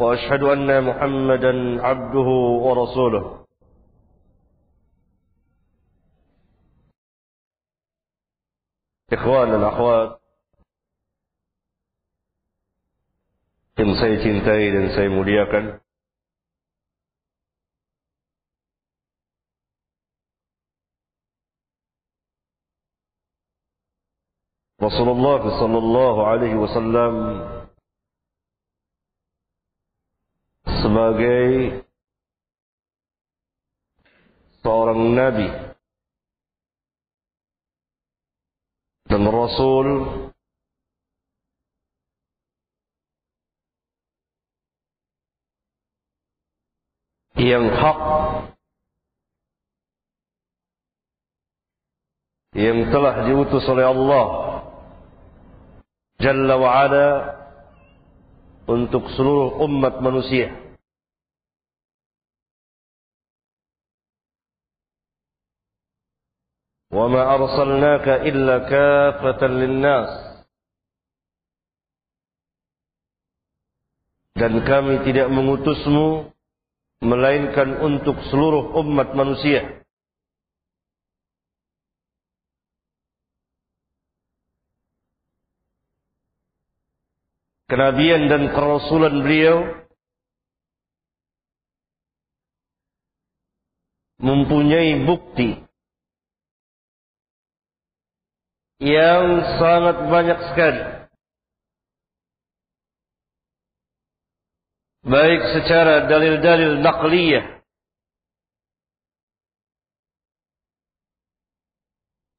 [0.00, 2.28] وأشهد أن محمدا عبده
[2.66, 3.46] ورسوله.
[9.12, 10.20] إخوان الأخوات
[13.80, 15.80] إن سيتين تايدن سيموليكا
[24.82, 27.12] رسول الله صلى الله عليه وسلم
[30.86, 31.82] sebagai
[34.62, 35.50] seorang nabi
[39.10, 39.86] dan rasul
[47.34, 47.98] yang hak
[52.54, 54.26] yang telah diutus oleh Allah
[56.22, 57.08] Jalla wa Ala
[58.66, 60.65] untuk seluruh umat manusia.
[66.95, 70.31] وما أرسلناك إلا كافة للناس
[74.31, 76.33] dan kami tidak mengutusmu
[77.05, 79.81] melainkan untuk seluruh umat manusia.
[87.71, 89.63] kenabian dan kerasulan beliau
[94.19, 95.64] mempunyai bukti
[98.80, 99.24] yang
[99.56, 100.82] sangat banyak sekali.
[105.06, 107.46] Baik secara dalil-dalil naqliyah.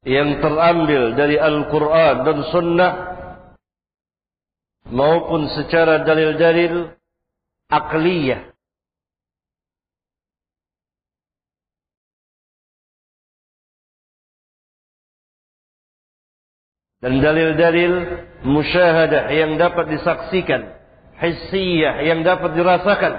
[0.07, 2.93] Yang terambil dari Al-Quran dan Sunnah.
[4.87, 6.91] Maupun secara dalil-dalil
[7.71, 8.56] akliyah.
[16.97, 17.93] Dan dalil-dalil
[18.41, 20.73] musyahadah yang dapat disaksikan,
[21.21, 23.13] hissiyah yang dapat dirasakan.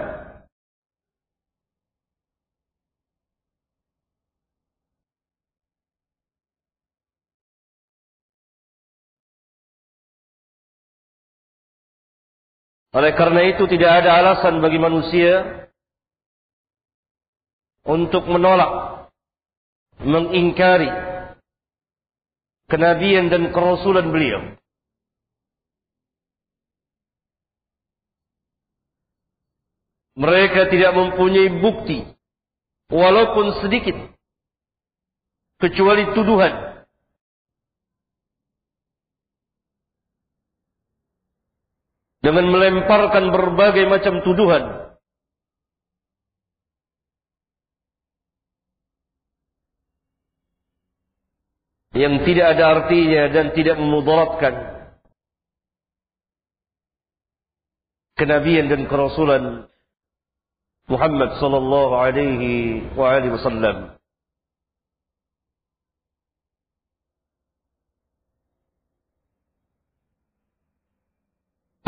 [12.99, 15.63] Oleh karena itu tidak ada alasan bagi manusia
[17.87, 19.07] untuk menolak,
[20.03, 21.08] mengingkari
[22.69, 24.55] kenabian dan kerasulan beliau.
[30.19, 32.03] Mereka tidak mempunyai bukti,
[32.91, 33.95] walaupun sedikit,
[35.63, 36.69] kecuali tuduhan
[42.19, 44.88] dengan melemparkan berbagai macam tuduhan.
[51.99, 54.55] Yang tidak ada artinya dan tidak memudaratkan
[58.15, 59.67] kenabian dan kerasulan
[60.87, 63.99] Muhammad sallallahu alaihi wa alihi wasallam.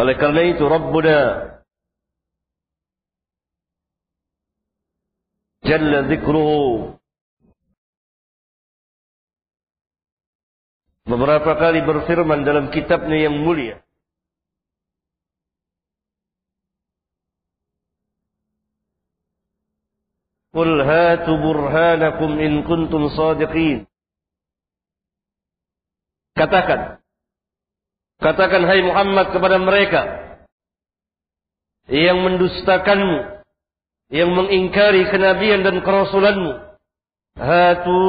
[0.01, 1.19] Oleh karena itu Rabbuna
[5.61, 6.97] Jalla zikruhu
[11.11, 13.83] beberapa kali berfirman dalam kitabnya yang mulia
[20.51, 23.87] Qul hatu burhanakum in kuntum sadiqin
[26.35, 27.03] Katakan
[28.21, 30.03] Katakan hai Muhammad kepada mereka
[31.91, 33.43] yang mendustakanmu,
[34.13, 36.53] yang mengingkari kenabian dan kerasulanmu.
[37.35, 38.01] Hatu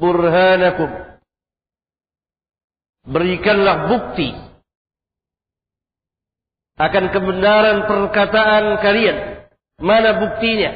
[0.00, 1.11] burhanakum.
[3.02, 4.30] Berikanlah bukti
[6.78, 9.18] akan kebenaran perkataan kalian.
[9.82, 10.70] Mana buktinya?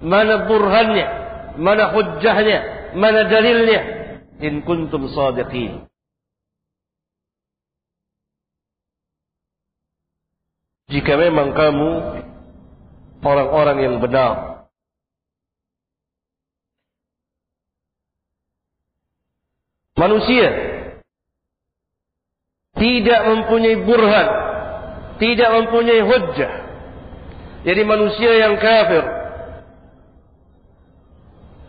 [0.00, 1.06] Mana burhannya?
[1.60, 2.58] Mana hujjahnya?
[2.96, 3.80] Mana dalilnya?
[4.40, 5.86] In kuntum sadiqin.
[10.88, 11.90] Jika memang kamu
[13.24, 14.68] orang-orang yang benar,
[19.96, 20.71] manusia
[22.82, 24.28] tidak mempunyai burhan,
[25.22, 26.52] tidak mempunyai hujjah.
[27.62, 29.06] Jadi manusia yang kafir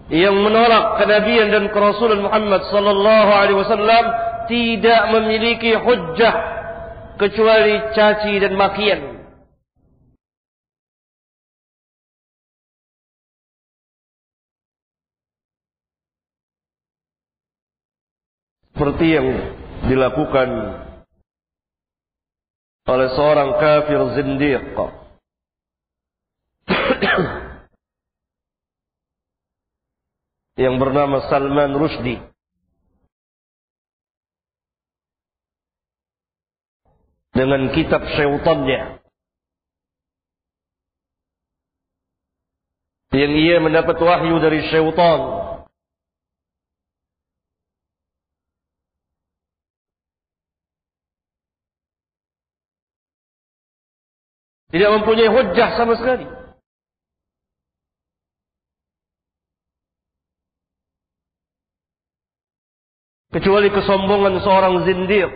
[0.09, 4.05] yang menolak kenabian dan kerasulan Muhammad sallallahu alaihi wasallam
[4.49, 6.33] tidak memiliki hujjah
[7.21, 9.01] kecuali caci dan makian.
[18.73, 19.27] Seperti yang
[19.85, 20.49] dilakukan
[22.83, 24.75] oleh seorang kafir zindiq.
[30.63, 32.21] yang bernama Salman Rushdie.
[37.33, 39.01] Dengan kitab syaitannya.
[43.13, 45.42] Yang ia mendapat wahyu dari syaitan.
[54.73, 56.25] Tidak mempunyai hujah sama sekali.
[63.33, 65.31] kecuali kesombongan seorang zindiq.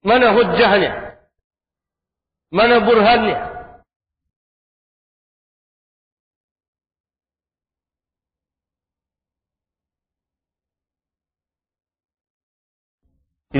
[0.00, 0.92] Mana hujjahnya?
[2.48, 3.55] Mana burhannya?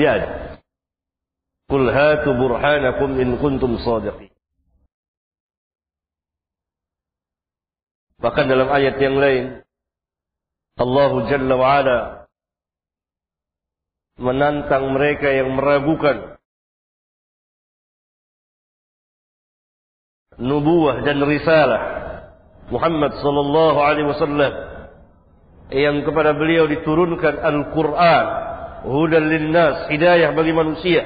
[0.07, 0.27] Ada.
[1.67, 4.31] Qul hatu burhanakum in kuntum sadiqin.
[8.17, 9.45] Bahkan dalam ayat yang lain
[10.77, 11.99] Allah Jalla wa'ala
[14.17, 16.37] menantang mereka yang meragukan
[20.41, 21.81] nubuah dan risalah
[22.73, 24.53] Muhammad sallallahu alaihi wasallam
[25.69, 28.25] yang kepada beliau diturunkan Al-Qur'an
[28.85, 31.03] hudan linnas hidayah bagi manusia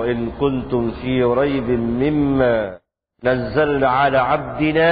[0.00, 2.80] in kuntum fi raibin mimma
[3.20, 4.90] نزلنا على عبدنا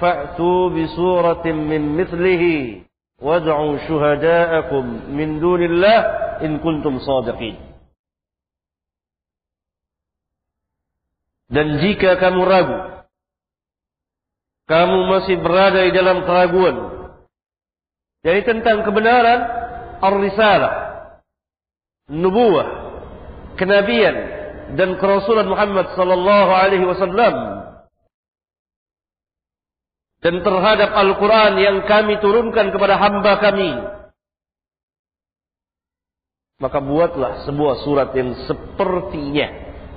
[0.00, 2.44] فأتوا بسورة من مثله
[3.22, 6.00] وادعوا شهداءكم من دون الله
[6.44, 7.68] إن كنتم صادقين
[11.48, 13.08] Dan jika kamu ragu,
[14.68, 16.76] kamu masih berada di dalam keraguan.
[18.20, 19.48] Jadi tentang kebenaran
[20.00, 20.74] ar-risalah,
[22.10, 22.68] nubuah,
[23.58, 24.16] kenabian
[24.78, 27.58] dan kerasulan Muhammad sallallahu alaihi wasallam
[30.18, 33.70] dan terhadap Al-Quran yang kami turunkan kepada hamba kami.
[36.58, 39.46] Maka buatlah sebuah surat yang sepertinya,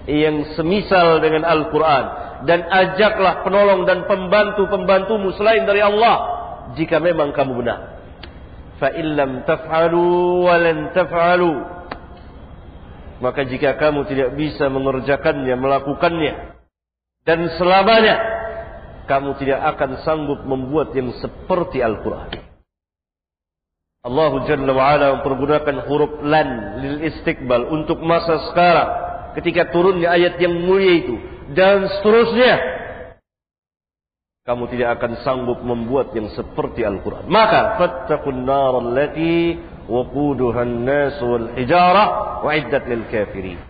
[0.06, 2.06] yang semisal dengan Al-Quran.
[2.46, 6.18] Dan ajaklah penolong dan pembantu-pembantumu selain dari Allah,
[6.78, 7.91] jika memang kamu benar
[8.82, 10.90] fa illam taf'alu wa lan
[13.22, 16.58] maka jika kamu tidak bisa mengerjakannya melakukannya
[17.22, 18.18] dan selamanya
[19.06, 22.32] kamu tidak akan sanggup membuat yang seperti Al-Qur'an.
[24.02, 26.48] Allah Jalla dalam mempergunakan huruf lan
[26.82, 28.90] lil istiqbal untuk masa sekarang
[29.38, 31.16] ketika turunnya ayat yang mulia itu
[31.54, 32.81] dan seterusnya
[34.42, 37.30] kamu tidak akan sanggup membuat yang seperti Al-Quran.
[37.30, 39.54] Maka fattaqun nar allati
[39.86, 43.62] waquduha an-nas wal hijarah wa'iddat lil kafirin.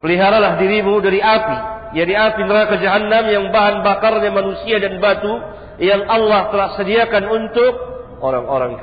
[0.00, 5.32] Peliharalah dirimu dari api yaitu api neraka jahanam yang bahan bakarnya manusia dan batu
[5.84, 7.72] yang Allah telah sediakan untuk
[8.24, 8.80] orang-orang.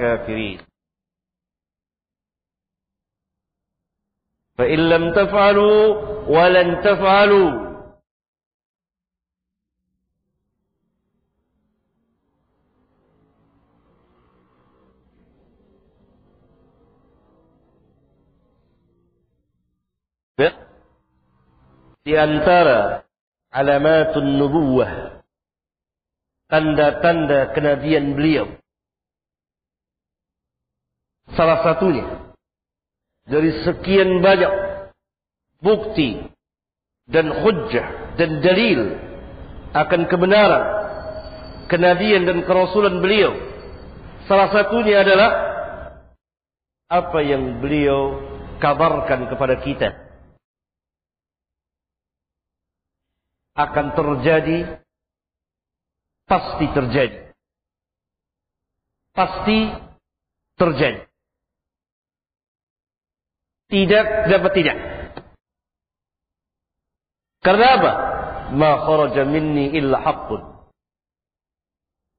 [4.54, 5.74] Fa illam taf'alu
[6.30, 6.68] wa lan
[22.04, 23.08] di antara
[23.48, 25.24] alamatun nubuwah
[26.52, 28.52] tanda-tanda kenabian beliau.
[31.34, 32.36] Salah satunya
[33.24, 34.52] dari sekian banyak
[35.64, 36.28] bukti
[37.08, 39.00] dan hujjah dan dalil
[39.74, 40.64] akan kebenaran
[41.72, 43.32] kenabian dan kerasulan beliau.
[44.28, 45.32] Salah satunya adalah
[46.92, 48.20] apa yang beliau
[48.60, 50.03] kabarkan kepada kita
[53.54, 54.82] akan terjadi
[56.26, 57.18] pasti terjadi
[59.14, 59.60] pasti
[60.58, 61.06] terjadi
[63.70, 64.78] tidak dapat tidak
[67.44, 67.92] Karena apa?
[68.56, 70.42] Ma kharaja minni illa haqqun.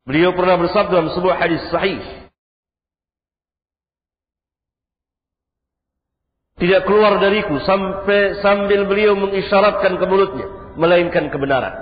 [0.04, 2.04] Beliau pernah bersabda dalam sebuah hadis sahih.
[6.60, 10.48] Tidak keluar dariku sampai sambil beliau mengisyaratkan ke mulutnya.
[10.74, 11.74] Melainkan kebenaran.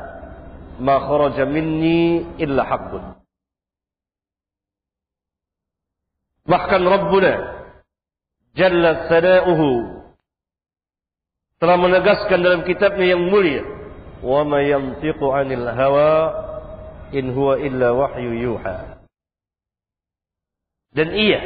[0.80, 3.22] Ma kharaja minni illa haqqun.
[6.42, 7.32] Bahkan Rabbuna
[8.52, 9.70] Jalla Sana'uhu
[11.62, 13.64] telah menegaskan dalam kitabnya yang mulia
[14.20, 16.12] wa ma yantiqu 'anil hawa
[17.14, 18.98] in huwa illa wahyu yuha
[20.92, 21.40] dan ia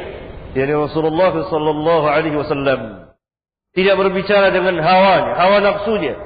[0.57, 3.13] yakni Rasulullah sallallahu alaihi wasallam
[3.77, 6.17] tidak berbicara dengan hawanya hawa nafsunya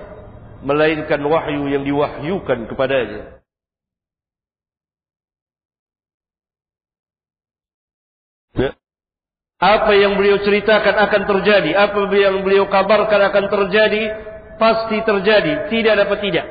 [0.62, 3.42] melainkan wahyu yang diwahyukan kepadanya ya.
[9.62, 11.78] Apa yang beliau ceritakan akan terjadi.
[11.78, 14.04] Apa yang beliau kabarkan akan terjadi.
[14.58, 15.70] Pasti terjadi.
[15.70, 16.46] Tidak dapat tidak.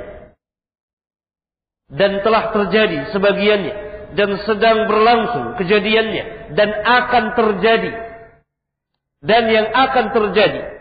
[1.90, 3.74] Dan telah terjadi sebagiannya.
[4.14, 6.54] Dan sedang berlangsung kejadiannya.
[6.54, 7.92] Dan akan terjadi.
[9.26, 10.79] Dan yang akan terjadi.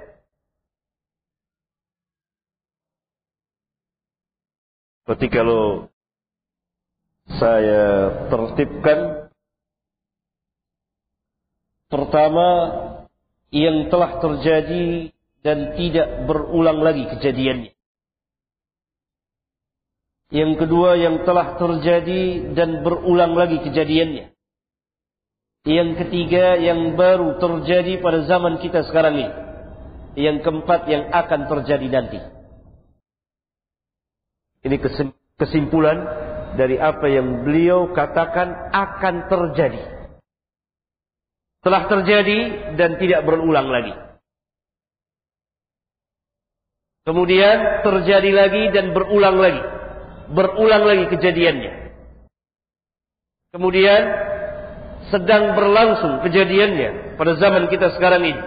[5.09, 5.89] Berarti kalau
[7.41, 9.29] saya tertibkan
[11.89, 12.47] Pertama,
[13.49, 15.09] yang telah terjadi
[15.41, 17.73] dan tidak berulang lagi kejadiannya.
[20.29, 24.37] Yang kedua, yang telah terjadi dan berulang lagi kejadiannya.
[25.65, 29.33] Yang ketiga, yang baru terjadi pada zaman kita sekarang ini.
[30.13, 32.19] Yang keempat, yang akan terjadi nanti.
[34.63, 34.75] Ini
[35.39, 35.97] kesimpulan
[36.59, 39.99] dari apa yang beliau katakan akan terjadi
[41.59, 42.39] telah terjadi
[42.79, 43.93] dan tidak berulang lagi.
[47.03, 49.63] Kemudian terjadi lagi dan berulang lagi.
[50.29, 51.73] Berulang lagi kejadiannya.
[53.49, 54.01] Kemudian
[55.09, 58.43] sedang berlangsung kejadiannya pada zaman kita sekarang ini.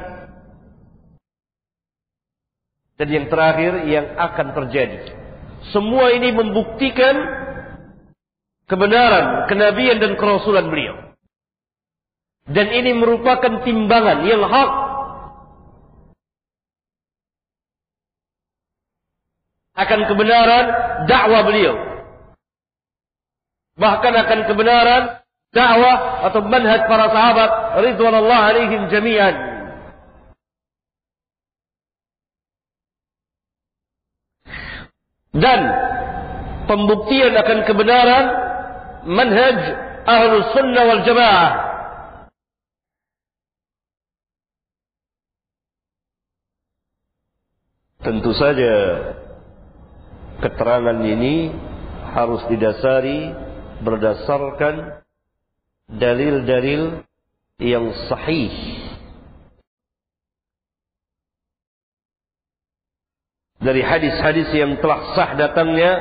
[3.02, 5.21] Dan yang terakhir yang akan terjadi.
[5.70, 7.14] Semua ini membuktikan
[8.66, 11.14] kebenaran, kenabian dan kerasulan beliau.
[12.50, 14.70] Dan ini merupakan timbangan yang hak.
[19.78, 20.64] Akan kebenaran
[21.06, 21.74] dakwah beliau.
[23.78, 25.02] Bahkan akan kebenaran
[25.54, 27.50] dakwah atau manhaj para sahabat
[27.86, 29.51] ridwanullah alaihim jami'an.
[35.32, 35.60] Dan
[36.68, 38.24] pembuktian akan kebenaran
[39.08, 39.58] manhaj
[40.04, 41.72] ahlus sunnah wal jamaah
[48.02, 48.74] Tentu saja
[50.42, 51.54] keterangan ini
[52.10, 53.30] harus didasari
[53.78, 55.06] berdasarkan
[55.86, 57.06] dalil-dalil
[57.62, 58.50] yang sahih.
[63.62, 65.92] Dari hadis-hadis yang telah sah datangnya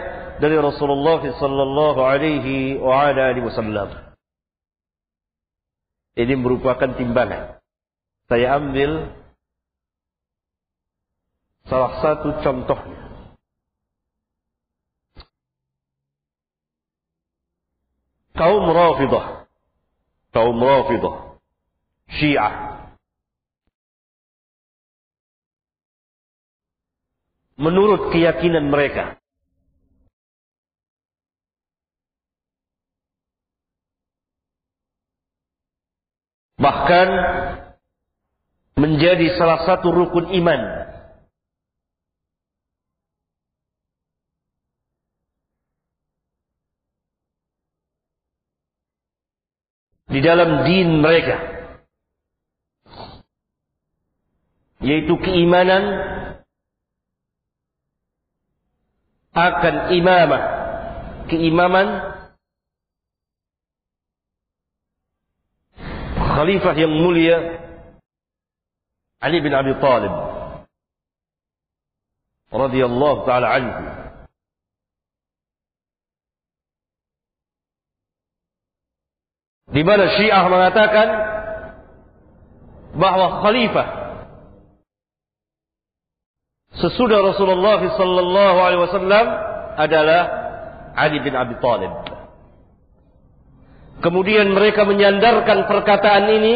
[0.42, 4.18] dari Rasulullah sallallahu alaihi wa alihi wasallam.
[6.18, 7.62] Ini merupakan timbangan.
[8.26, 9.22] Saya ambil
[11.72, 13.00] Salah satu contohnya.
[18.36, 19.46] Kaum Rafidah.
[20.34, 21.38] Kaum Rafidah.
[22.12, 22.81] Syiah.
[27.62, 29.22] Menurut keyakinan mereka.
[36.58, 37.08] Bahkan
[38.82, 40.62] menjadi salah satu rukun iman
[50.12, 51.38] di dalam din mereka
[54.82, 55.84] yaitu keimanan
[59.32, 60.44] akan imamah
[61.32, 61.88] keimaman
[66.20, 67.64] khalifah yang mulia
[69.24, 70.12] Ali bin Abi Talib
[72.52, 73.84] radhiyallahu taala anhu
[79.72, 81.08] Di mana Syiah mengatakan
[82.92, 84.01] bahwa khalifah
[86.82, 89.26] sesudah Rasulullah sallallahu alaihi wasallam
[89.78, 90.22] adalah
[90.98, 91.94] Ali bin Abi Thalib.
[94.02, 96.56] Kemudian mereka menyandarkan perkataan ini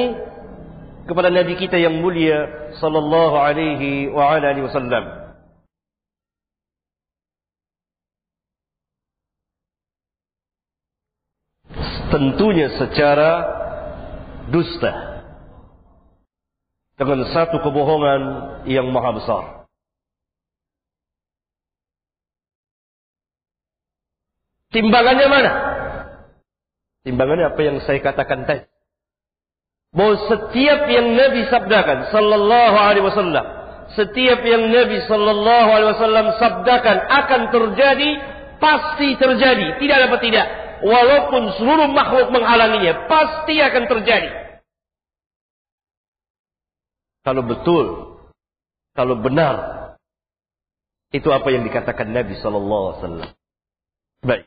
[1.05, 5.05] kepada Nabi kita yang mulia sallallahu alaihi wa alihi wasallam.
[12.09, 13.31] Tentunya secara
[14.49, 15.21] dusta
[16.95, 18.21] dengan satu kebohongan
[18.71, 19.64] yang maha besar.
[24.75, 25.51] Timbangannya mana?
[27.07, 28.67] Timbangannya apa yang saya katakan tadi.
[29.95, 33.45] Bahwa setiap yang Nabi sabdakan sallallahu alaihi wasallam,
[33.95, 38.09] setiap yang Nabi sallallahu alaihi wasallam sabdakan akan terjadi,
[38.59, 40.47] pasti terjadi, tidak dapat tidak.
[40.83, 44.59] Walaupun seluruh makhluk menghalanginya, pasti akan terjadi.
[47.23, 47.85] Kalau betul,
[48.91, 49.55] kalau benar,
[51.15, 53.29] itu apa yang dikatakan Nabi sallallahu alaihi wasallam.
[54.19, 54.45] Baik.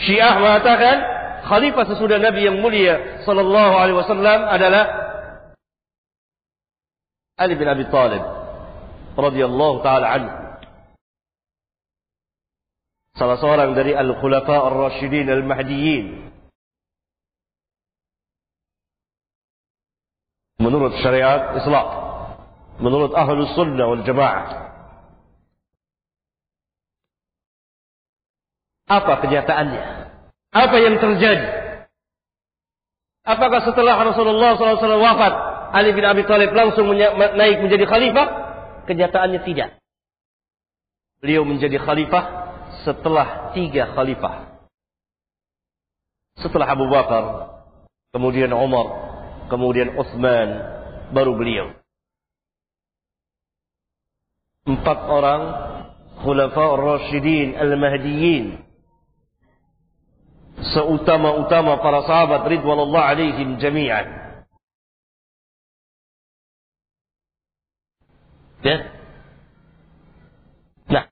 [0.00, 0.96] Syiah mengatakan
[1.44, 4.84] khalifah sesudah Nabi yang mulia sallallahu alaihi wasallam adalah
[7.40, 8.20] Ali bin Abi Thalib
[9.16, 10.32] radhiyallahu taala anhu.
[13.16, 16.32] Salah seorang dari al-khulafa ar-rasyidin al-mahdiyyin.
[20.60, 21.86] Menurut syariat Islam,
[22.80, 24.69] menurut ahlu sunnah wal jamaah.
[28.90, 29.82] Apa kenyataannya?
[30.50, 31.46] Apa yang terjadi?
[33.22, 35.34] Apakah setelah Rasulullah SAW wafat,
[35.70, 38.26] Ali bin Abi Thalib langsung naik menjadi khalifah?
[38.90, 39.78] Kenyataannya tidak.
[41.22, 42.24] Beliau menjadi khalifah
[42.82, 44.58] setelah tiga khalifah.
[46.42, 47.24] Setelah Abu Bakar,
[48.10, 48.86] kemudian Umar,
[49.46, 50.48] kemudian Uthman,
[51.14, 51.78] baru beliau.
[54.66, 55.42] Empat orang
[56.26, 58.69] khulafa ar-rasyidin al-mahdiyin
[60.60, 64.06] seutama-utama para sahabat ridwanullah alaihim jami'an.
[68.60, 68.76] Ya.
[70.92, 71.04] Nah.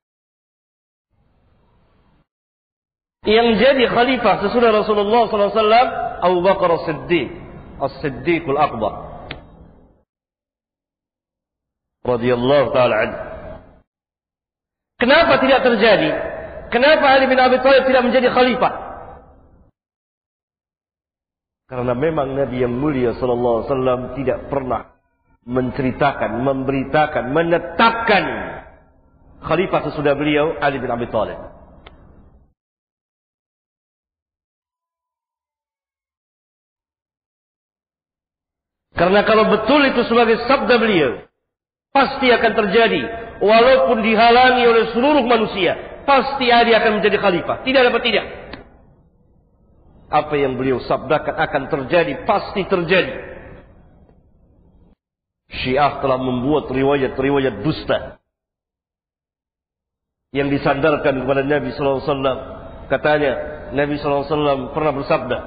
[3.24, 5.88] Yang jadi khalifah sesudah Rasulullah SAW
[6.20, 7.28] Abu Bakar As-Siddiq
[7.80, 9.08] As-Siddiqul Akbar
[12.04, 13.18] radhiyallahu taala anhu.
[14.98, 16.10] Kenapa tidak terjadi?
[16.68, 18.87] Kenapa Ali bin Abi Thalib tidak menjadi khalifah?
[21.68, 24.88] Karena memang Nabi yang mulia sallallahu alaihi wasallam tidak pernah
[25.44, 28.24] menceritakan, memberitakan, menetapkan
[29.44, 31.36] khalifah sesudah beliau Ali bin Abi Thalib.
[38.96, 41.22] Karena kalau betul itu sebagai sabda beliau,
[41.92, 43.02] pasti akan terjadi.
[43.38, 47.62] Walaupun dihalangi oleh seluruh manusia, pasti Ali akan menjadi khalifah.
[47.62, 48.24] Tidak dapat tidak
[50.08, 53.14] apa yang beliau sabdakan akan terjadi, pasti terjadi.
[55.48, 58.20] Syiah telah membuat riwayat-riwayat dusta
[60.36, 62.38] yang disandarkan kepada Nabi sallallahu alaihi wasallam.
[62.88, 63.32] Katanya
[63.72, 65.38] Nabi sallallahu alaihi wasallam pernah bersabda,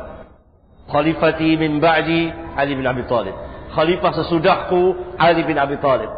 [0.89, 3.33] "Khalifati min ba'di Ali bin Abi Thalib."
[3.71, 6.09] Khalifah sesudahku Ali bin Abi Thalib.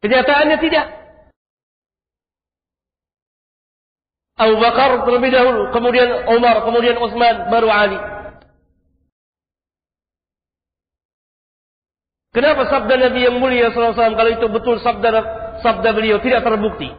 [0.00, 1.03] Kenyataannya tidak.
[4.34, 7.98] Abu Bakar terlebih dahulu, kemudian Umar, kemudian Utsman, baru Ali.
[12.34, 15.10] Kenapa sabda Nabi yang mulia SAW kalau itu betul sabda
[15.62, 16.90] sabda beliau tidak terbukti?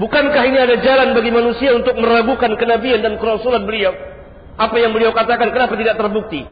[0.00, 3.96] Bukankah ini ada jalan bagi manusia untuk meragukan kenabian dan kerasulan beliau?
[4.60, 6.48] Apa yang beliau katakan kenapa tidak terbukti?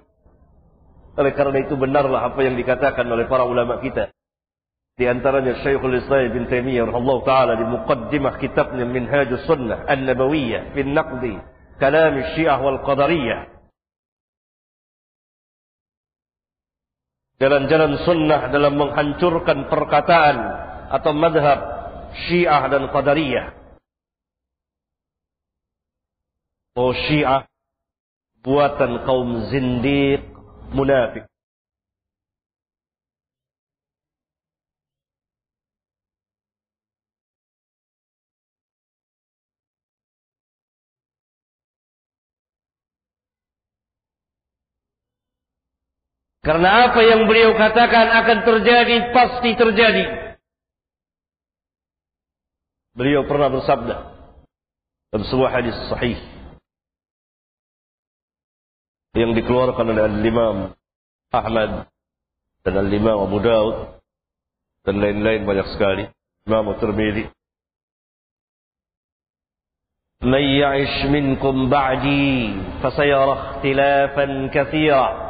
[1.16, 4.13] Oleh karena itu benarlah apa yang dikatakan oleh para ulama kita.
[4.94, 10.87] Di antaranya Syekhul Islam bin Taimiyah rahimahullah taala di muqaddimah kitabnya Minhajus Sunnah An-Nabawiyah fi
[10.87, 11.35] Naqdi
[11.83, 13.50] Kalam Syiah wal Qadariyah.
[17.42, 20.37] Jalan-jalan sunnah dalam menghancurkan perkataan
[20.94, 21.59] atau madhab
[22.30, 23.46] Syiah dan Qadariyah.
[26.78, 27.50] Oh Syiah
[28.46, 30.22] buatan kaum zindiq
[30.70, 31.26] munafik.
[46.44, 50.37] Karena apa yang beliau katakan akan terjadi, pasti terjadi.
[52.92, 53.96] Beliau pernah bersabda
[55.09, 56.20] dalam sebuah hadis sahih
[59.16, 60.57] yang dikeluarkan oleh Al-Imam
[61.33, 61.88] Ahmad
[62.61, 63.76] dan Al-Imam Abu Daud
[64.85, 66.12] dan lain-lain banyak sekali.
[66.44, 67.33] Imam Tirmidzi.
[70.20, 72.52] Man ya'ish minkum ba'di
[72.85, 75.23] fasayara ikhtilafan katsira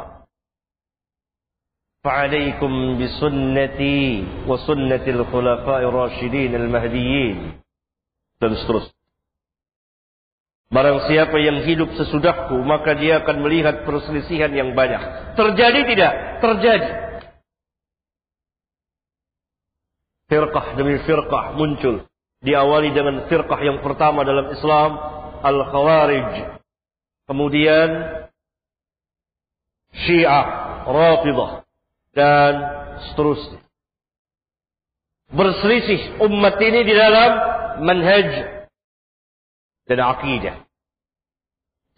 [2.04, 4.00] فعليكم بسنتي
[4.48, 7.36] وسنة الخلفاء الراشدين المهديين
[8.40, 8.96] dan seterusnya.
[10.72, 15.36] Barang siapa yang hidup sesudahku, maka dia akan melihat perselisihan yang banyak.
[15.36, 16.12] Terjadi tidak?
[16.40, 16.90] Terjadi.
[20.30, 22.06] Firqah demi firqah muncul.
[22.40, 24.90] Diawali dengan firqah yang pertama dalam Islam,
[25.44, 26.62] Al-Khawarij.
[27.28, 27.88] Kemudian
[29.90, 30.46] Syiah,
[30.86, 31.63] Rafidah,
[32.15, 32.53] dan
[33.11, 33.59] seterusnya.
[35.35, 37.31] Berselisih umat ini di dalam
[37.83, 38.29] manhaj
[39.85, 40.55] dan akidah.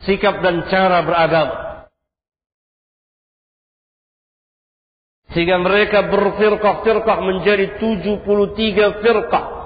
[0.03, 1.55] Sikap dan cara beragama.
[5.33, 9.56] Sehingga mereka berfirqah-firqah menjadi 73 firqah.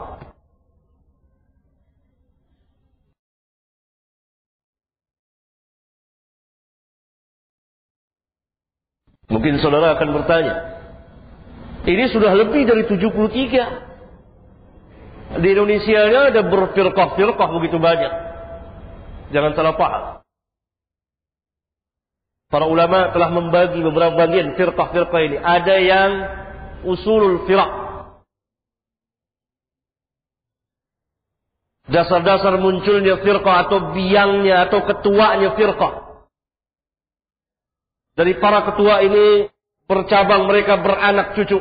[9.41, 10.55] Mungkin saudara akan bertanya,
[11.89, 15.41] ini sudah lebih dari 73.
[15.41, 18.13] Di Indonesia ada berfirqah-firqah begitu banyak.
[19.33, 20.21] Jangan salah paham.
[22.53, 25.41] Para ulama telah membagi beberapa bagian firqah-firqah ini.
[25.41, 26.11] Ada yang
[26.85, 27.71] usulul firaq.
[31.89, 36.10] Dasar-dasar munculnya firqah atau biangnya atau ketuanya firqah.
[38.11, 39.47] Dari para ketua ini
[39.87, 41.59] bercabang mereka beranak cucu.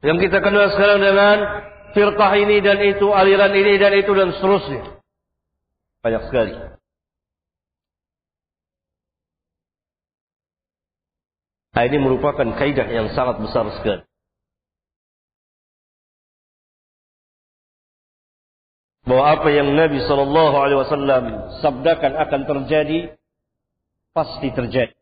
[0.00, 1.36] Yang kita kenal sekarang dengan
[1.92, 4.96] firqah ini dan itu, aliran ini dan itu dan seterusnya.
[6.00, 6.52] Banyak sekali.
[11.70, 14.09] Nah, ini merupakan kaidah yang sangat besar sekali.
[19.10, 21.24] Bahwa apa yang Nabi Shallallahu Alaihi Wasallam
[21.58, 23.18] sabdakan akan terjadi
[24.14, 24.94] pasti terjadi.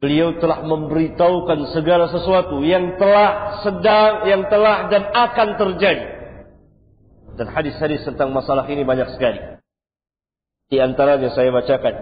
[0.00, 6.08] Beliau telah memberitahukan segala sesuatu yang telah sedang, yang telah dan akan terjadi.
[7.36, 9.60] Dan hadis-hadis tentang masalah ini banyak sekali.
[10.72, 11.94] Di antaranya saya bacakan.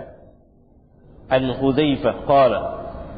[1.27, 2.61] An Hudzaifah qala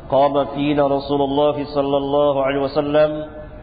[0.09, 3.11] qama fina Rasulullah sallallahu alaihi wasallam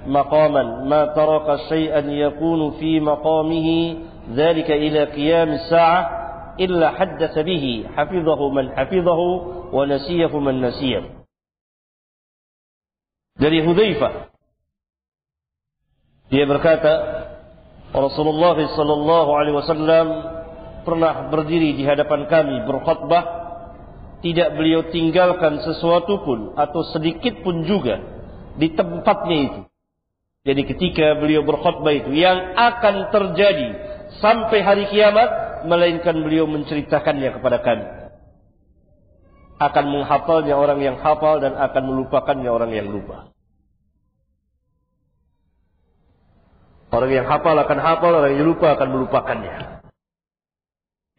[0.06, 6.03] maqaman ma taraka shay'an yakunu fi maqamihi ذلك إلى قيام الساعة
[6.61, 7.65] إلا حدث به
[7.97, 9.21] حفظه من حفظه
[9.73, 11.03] ونسيه من نسيه
[13.37, 14.33] dari Hudzaifah
[16.33, 16.93] dia berkata
[17.93, 20.07] Rasulullah sallallahu alaihi wasallam
[20.89, 23.25] pernah berdiri di hadapan kami berkhutbah
[24.25, 28.01] tidak beliau tinggalkan sesuatu pun atau sedikit pun juga
[28.57, 29.61] di tempatnya itu
[30.49, 33.69] jadi ketika beliau berkhutbah itu yang akan terjadi
[34.22, 37.86] sampai hari kiamat melainkan beliau menceritakannya kepada kami.
[39.62, 43.30] Akan menghafalnya orang yang hafal dan akan melupakannya orang yang lupa.
[46.90, 49.86] Orang yang hafal akan hafal orang yang lupa akan melupakannya.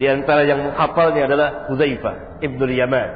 [0.03, 3.11] Di antara yang menghafalnya adalah Hudzaifah Ibnu Yaman.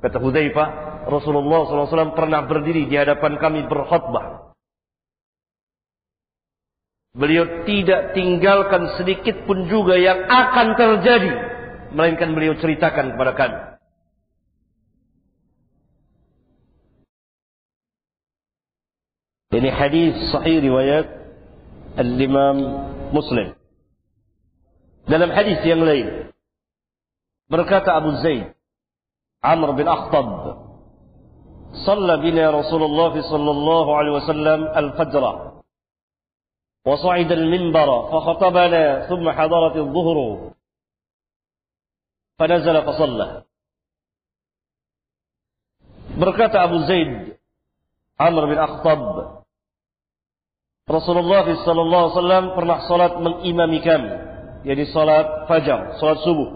[0.00, 0.68] Kata Hudzaifah
[1.04, 4.49] Rasulullah SAW pernah berdiri di hadapan kami berkhutbah
[7.15, 11.33] Beliau tidak tinggalkan sedikit pun juga yang akan terjadi.
[11.95, 13.59] Melainkan beliau ceritakan kepada kami.
[19.55, 21.07] Ini hadis sahih riwayat
[21.95, 22.57] Al-Imam
[23.15, 23.55] Muslim.
[25.07, 26.35] Dalam hadis yang lain.
[27.47, 28.51] Berkata Abu Zaid.
[29.39, 30.27] Amr bin Akhtab.
[31.75, 35.23] صلى بنا رسول الله صلى الله عليه وسلم الفجر
[36.86, 40.16] وصعد المنبر فخطبنا ثم حضرت الظهر
[42.38, 43.42] فنزل فصلى.
[46.16, 47.36] بركات أبو زيد
[48.20, 49.40] عمر بن أخطب.
[50.90, 54.04] رسول الله صلى الله عليه وسلم pernah صلاة من إمام كام
[54.66, 56.46] يعني صلاة فجر صلاة سبو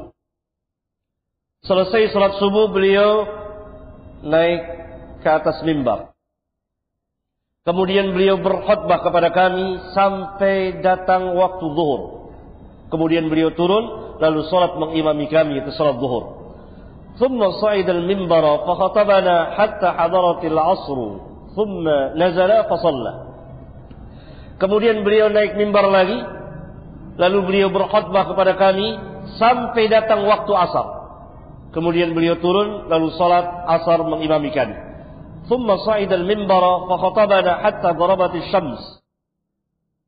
[1.65, 3.25] selesai صلاة subuh beliau
[4.27, 4.63] naik
[5.23, 6.14] ke atas mimbar
[7.68, 12.02] Kemudian beliau berkhutbah kepada kami sampai datang waktu zuhur.
[12.90, 16.40] Kemudian beliau turun lalu salat mengimami kami itu salat zuhur.
[17.20, 20.98] ثم صعد المنبر فخطبنا حتى حضرت العصر
[21.52, 23.14] ثم نزل فصلى
[24.60, 26.20] Kemudian beliau naik mimbar lagi
[27.20, 28.96] lalu beliau berkhutbah kepada kami
[29.40, 30.88] sampai datang waktu asar.
[31.72, 34.83] Kemudian beliau turun lalu salat asar mengimami kami.
[35.50, 38.82] ثم صعد المنبر فخطبنا حتى ضربت الشمس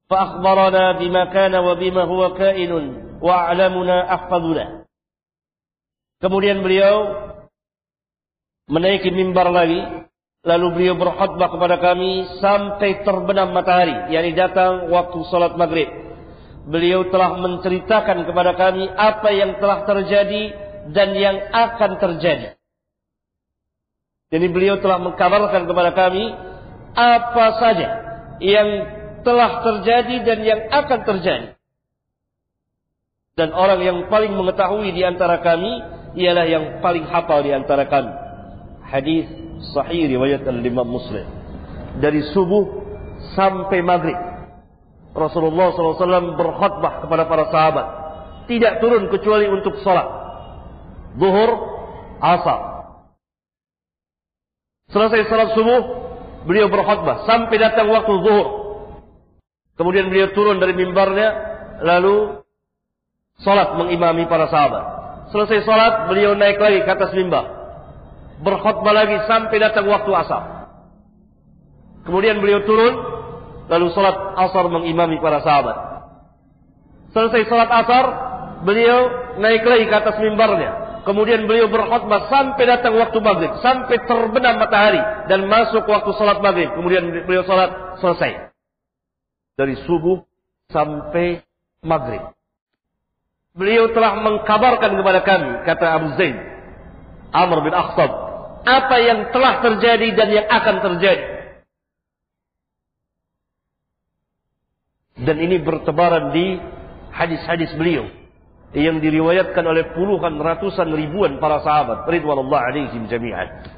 [0.09, 2.71] فأخبرنا بما كان وبما هو كائن
[3.21, 4.65] وأعلمنا أحفظنا
[6.21, 7.17] Kemudian beliau
[8.69, 10.05] menaiki mimbar lagi,
[10.45, 15.89] lalu beliau berkhutbah kepada kami sampai terbenam matahari, yakni datang waktu salat maghrib.
[16.69, 20.43] Beliau telah menceritakan kepada kami apa yang telah terjadi
[20.93, 22.53] dan yang akan terjadi.
[24.26, 26.24] Jadi beliau telah mengkabarkan kepada kami
[26.96, 27.88] apa saja
[28.42, 28.68] yang
[29.22, 31.48] telah terjadi dan yang akan terjadi.
[33.36, 35.68] Dan orang yang paling mengetahui di antara kami
[36.16, 38.08] ialah yang paling hafal di antara kami.
[38.86, 39.28] Hadis
[39.76, 41.26] sahih riwayat al-Imam Muslim.
[42.00, 42.64] Dari subuh
[43.36, 44.16] sampai maghrib.
[45.16, 47.86] Rasulullah SAW berkhutbah kepada para sahabat.
[48.48, 50.06] Tidak turun kecuali untuk salat.
[51.16, 51.50] Zuhur,
[52.20, 52.75] asar.
[54.86, 55.82] Selesai salat subuh,
[56.46, 58.46] beliau berkhutbah sampai datang waktu zuhur.
[59.76, 61.28] Kemudian beliau turun dari mimbarnya,
[61.82, 62.40] lalu
[63.42, 64.84] salat mengimami para sahabat.
[65.34, 67.44] Selesai salat, beliau naik lagi ke atas mimbar.
[68.46, 70.42] Berkhutbah lagi sampai datang waktu asar.
[72.06, 72.94] Kemudian beliau turun,
[73.66, 75.76] lalu salat asar mengimami para sahabat.
[77.10, 78.04] Selesai salat asar,
[78.62, 80.85] beliau naik lagi ke atas mimbarnya.
[81.06, 84.98] Kemudian beliau berkhutbah sampai datang waktu maghrib, sampai terbenam matahari
[85.30, 86.74] dan masuk waktu salat maghrib.
[86.74, 88.50] Kemudian beliau salat selesai
[89.54, 90.26] dari subuh
[90.74, 91.46] sampai
[91.86, 92.34] maghrib.
[93.54, 96.36] Beliau telah mengkabarkan kepada kami, kata Abu Zain,
[97.30, 98.10] Amr bin Akhtab,
[98.66, 101.26] apa yang telah terjadi dan yang akan terjadi.
[105.22, 106.58] Dan ini bertebaran di
[107.14, 108.25] hadis-hadis beliau
[108.74, 113.76] yang diriwayatkan oleh puluhan ratusan ribuan para sahabat ridwanullah alaihim jami'an.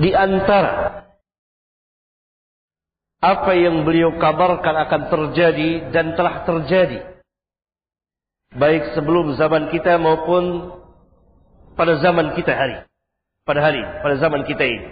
[0.00, 1.09] di antara
[3.20, 7.20] apa yang beliau kabarkan akan terjadi dan telah terjadi.
[8.56, 10.74] Baik sebelum zaman kita maupun
[11.76, 12.82] pada zaman kita hari.
[13.44, 14.88] Pada hari pada zaman kita ini.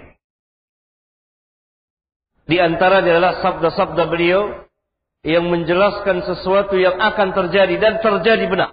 [2.49, 4.69] Di antaranya adalah sabda-sabda beliau
[5.21, 8.71] yang menjelaskan sesuatu yang akan terjadi dan terjadi benar.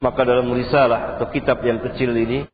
[0.00, 2.48] Maka dalam risalah atau kitab yang kecil ini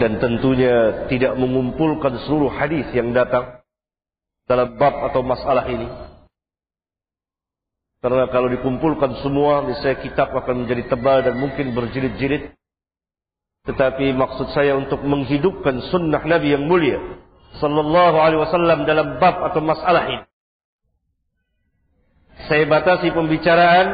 [0.00, 3.60] dan tentunya tidak mengumpulkan seluruh hadis yang datang
[4.48, 5.86] dalam bab atau masalah ini.
[8.00, 12.56] Karena kalau dikumpulkan semua, misalnya kitab akan menjadi tebal dan mungkin berjilid-jilid.
[13.68, 16.96] Tetapi maksud saya untuk menghidupkan sunnah Nabi yang mulia.
[17.60, 20.24] Sallallahu alaihi wasallam dalam bab atau masalah ini.
[22.48, 23.86] Saya batasi pembicaraan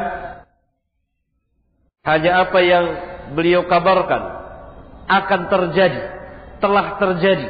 [2.07, 2.85] hanya apa yang
[3.35, 4.36] beliau kabarkan
[5.07, 6.01] akan terjadi,
[6.59, 7.47] telah terjadi,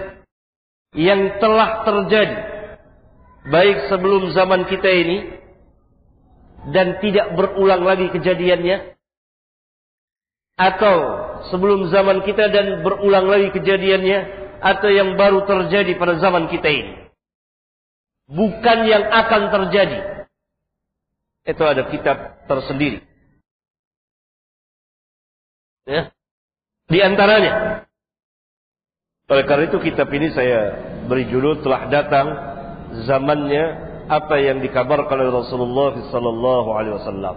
[0.96, 2.38] yang telah terjadi
[3.48, 5.18] baik sebelum zaman kita ini
[6.74, 8.98] dan tidak berulang lagi kejadiannya
[10.58, 10.96] atau
[11.54, 14.20] sebelum zaman kita dan berulang lagi kejadiannya
[14.58, 16.94] atau yang baru terjadi pada zaman kita ini
[18.28, 20.28] bukan yang akan terjadi
[21.48, 23.00] itu ada kitab tersendiri.
[25.88, 26.12] Ya.
[26.88, 27.84] Di antaranya.
[29.28, 30.60] Oleh karena itu kitab ini saya
[31.04, 32.28] beri judul telah datang
[33.04, 33.66] zamannya
[34.08, 37.36] apa yang dikabarkan oleh Rasulullah sallallahu alaihi wasallam.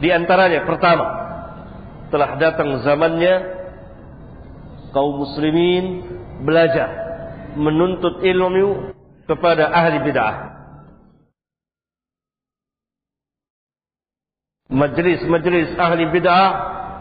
[0.00, 1.06] Di antaranya pertama
[2.08, 3.34] telah datang zamannya
[4.96, 5.84] kaum muslimin
[6.40, 6.88] belajar
[7.56, 8.96] menuntut ilmu
[9.28, 10.52] kepada ahli bid'ah
[14.72, 16.48] Majlis-majlis ahli bid'ah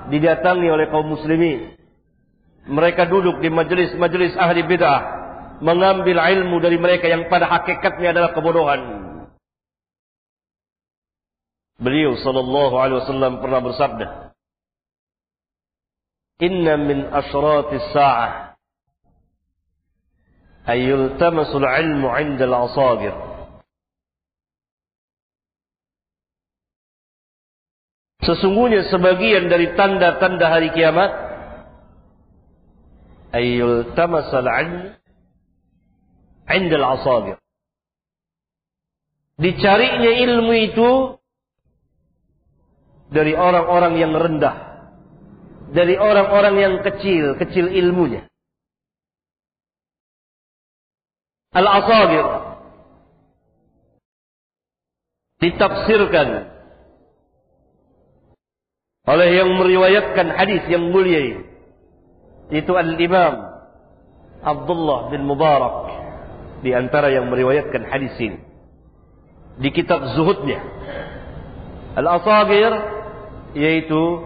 [0.10, 1.78] didatangi oleh kaum muslimin.
[2.66, 5.02] Mereka duduk di majlis-majlis ahli bid'ah
[5.62, 8.82] mengambil ilmu dari mereka yang pada hakikatnya adalah kebodohan.
[11.82, 14.08] Beliau sallallahu alaihi wasallam pernah bersabda,
[16.46, 18.54] "Inna min asratis sa'ah
[20.70, 23.31] ayyultamasul ilmu 'inda al-asagir."
[28.32, 31.12] Sesungguhnya sebagian dari tanda-tanda hari kiamat
[33.36, 34.96] ayyul tamasal ilm
[36.48, 37.38] indal asagir.
[39.36, 40.90] Dicarinya ilmu itu
[43.12, 44.56] dari orang-orang yang rendah,
[45.76, 48.32] dari orang-orang yang kecil, kecil ilmunya.
[51.52, 52.28] Al-Asagir
[55.44, 56.28] ditafsirkan
[59.12, 61.44] oleh yang meriwayatkan hadis yang mulia ini
[62.56, 63.36] itu Al-Imam
[64.40, 65.76] Abdullah bin Mubarak
[66.64, 68.40] di antara yang meriwayatkan hadis ini
[69.60, 70.64] di kitab zuhudnya
[72.00, 72.72] Al-Asagir
[73.52, 74.24] yaitu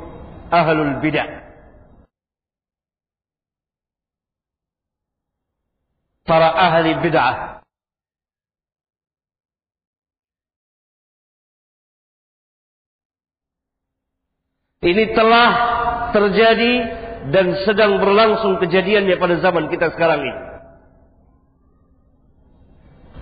[0.53, 1.49] ahlul bidah
[6.25, 7.64] para ahli bid'ah
[14.85, 15.49] Ini telah
[16.13, 16.73] terjadi
[17.33, 20.41] dan sedang berlangsung kejadiannya pada zaman kita sekarang ini.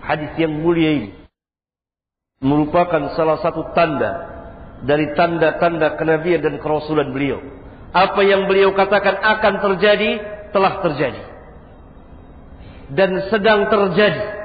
[0.04, 1.10] Hadis yang mulia ini
[2.44, 4.12] merupakan salah satu tanda
[4.84, 7.40] dari tanda-tanda kenabian dan kerasulan beliau.
[7.96, 10.12] Apa yang beliau katakan akan terjadi
[10.52, 11.24] telah terjadi
[12.92, 14.44] dan sedang terjadi.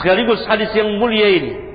[0.00, 1.65] Sekaligus hadis yang mulia ini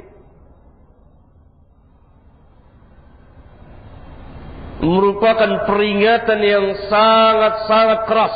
[4.82, 8.36] merupakan peringatan yang sangat-sangat keras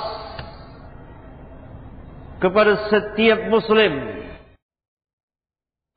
[2.37, 4.21] kepada setiap muslim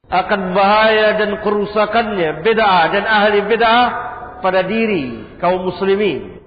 [0.08, 3.88] akan bahaya dan kerusakannya bid'ah dan ahli bid'ah
[4.40, 6.40] pada diri kaum muslimin.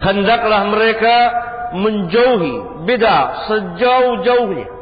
[0.00, 1.16] Hendaklah mereka
[1.76, 4.79] menjauhi bid'ah sejauh-jauhnya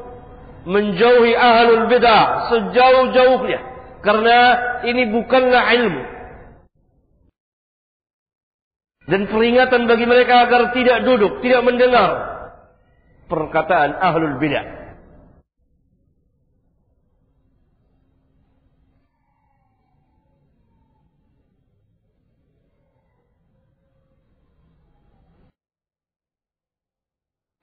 [0.69, 3.61] menjauhi ahlul bidah sejauh-jauhnya
[4.05, 4.39] karena
[4.85, 6.19] ini bukanlah ilmu
[9.09, 12.11] dan peringatan bagi mereka agar tidak duduk, tidak mendengar
[13.33, 14.88] perkataan ahlul bidah.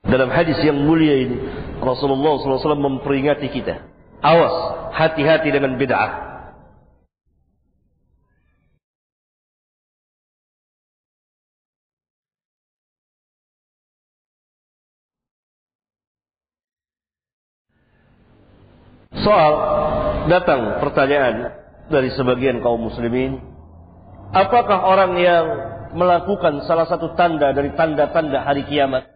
[0.05, 1.37] Dalam hadis yang mulia ini
[1.81, 3.89] Rasulullah SAW memperingati kita.
[4.21, 4.55] Awas,
[4.93, 6.25] hati-hati dengan bid'ah.
[19.25, 19.51] Soal
[20.29, 21.49] datang pertanyaan
[21.89, 23.41] dari sebagian kaum muslimin,
[24.37, 25.45] apakah orang yang
[25.97, 29.14] melakukan salah satu tanda dari tanda-tanda hari kiamat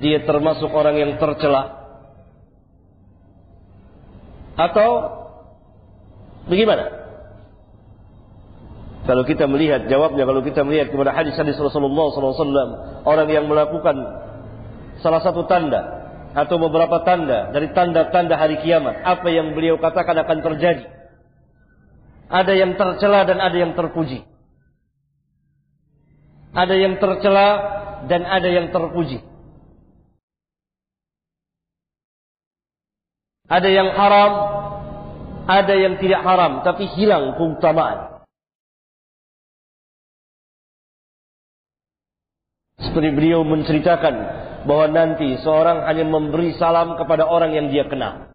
[0.00, 1.76] dia termasuk orang yang tercela?
[4.56, 4.88] Atau
[6.48, 7.00] bagaimana?
[9.04, 13.96] Kalau kita melihat jawabnya, kalau kita melihat kepada hadis-hadis Rasulullah SAW, orang yang melakukan
[15.00, 16.00] salah satu tanda
[16.36, 20.84] atau beberapa tanda dari tanda-tanda hari kiamat, apa yang beliau katakan akan terjadi.
[22.30, 24.22] Ada yang tercela dan ada yang terpuji.
[26.54, 27.48] Ada yang tercela
[28.06, 29.29] dan ada yang terpuji.
[33.50, 34.32] Ada yang haram,
[35.50, 38.22] ada yang tidak haram, tapi hilang keutamaan.
[42.78, 44.14] Seperti beliau menceritakan
[44.70, 48.30] bahwa nanti seorang hanya memberi salam kepada orang yang dia kenal.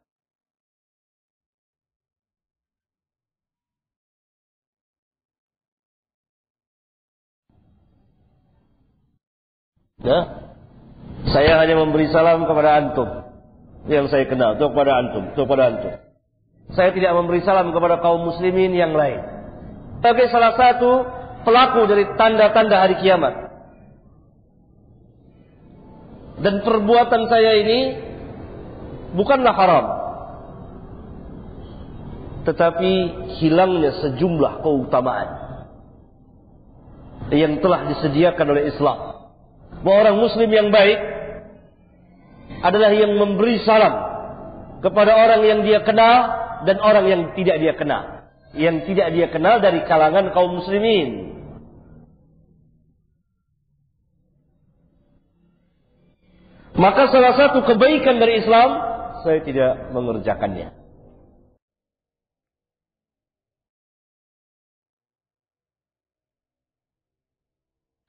[10.03, 10.19] Ya,
[11.31, 13.25] saya hanya memberi salam kepada antum
[13.85, 15.93] yang saya kenal, itu kepada antum, itu kepada antum.
[16.73, 19.21] Saya tidak memberi salam kepada kaum muslimin yang lain.
[20.01, 20.91] Sebagai salah satu
[21.45, 23.33] pelaku dari tanda-tanda hari kiamat.
[26.41, 27.79] Dan perbuatan saya ini
[29.13, 29.85] bukanlah haram.
[32.45, 32.91] Tetapi
[33.41, 35.29] hilangnya sejumlah keutamaan
[37.33, 38.97] yang telah disediakan oleh Islam.
[39.81, 41.14] Bahwa orang muslim yang baik
[42.63, 43.93] adalah yang memberi salam
[44.79, 46.17] kepada orang yang dia kenal
[46.63, 48.03] dan orang yang tidak dia kenal.
[48.55, 51.35] Yang tidak dia kenal dari kalangan kaum muslimin.
[56.75, 58.69] Maka salah satu kebaikan dari Islam
[59.23, 60.75] saya tidak mengerjakannya.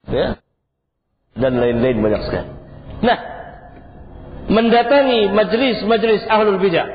[0.07, 0.39] Ya.
[1.35, 2.49] Dan lain-lain banyak sekali.
[3.03, 3.36] Nah,
[4.47, 6.87] mendatangi majlis-majlis ahlul bidah,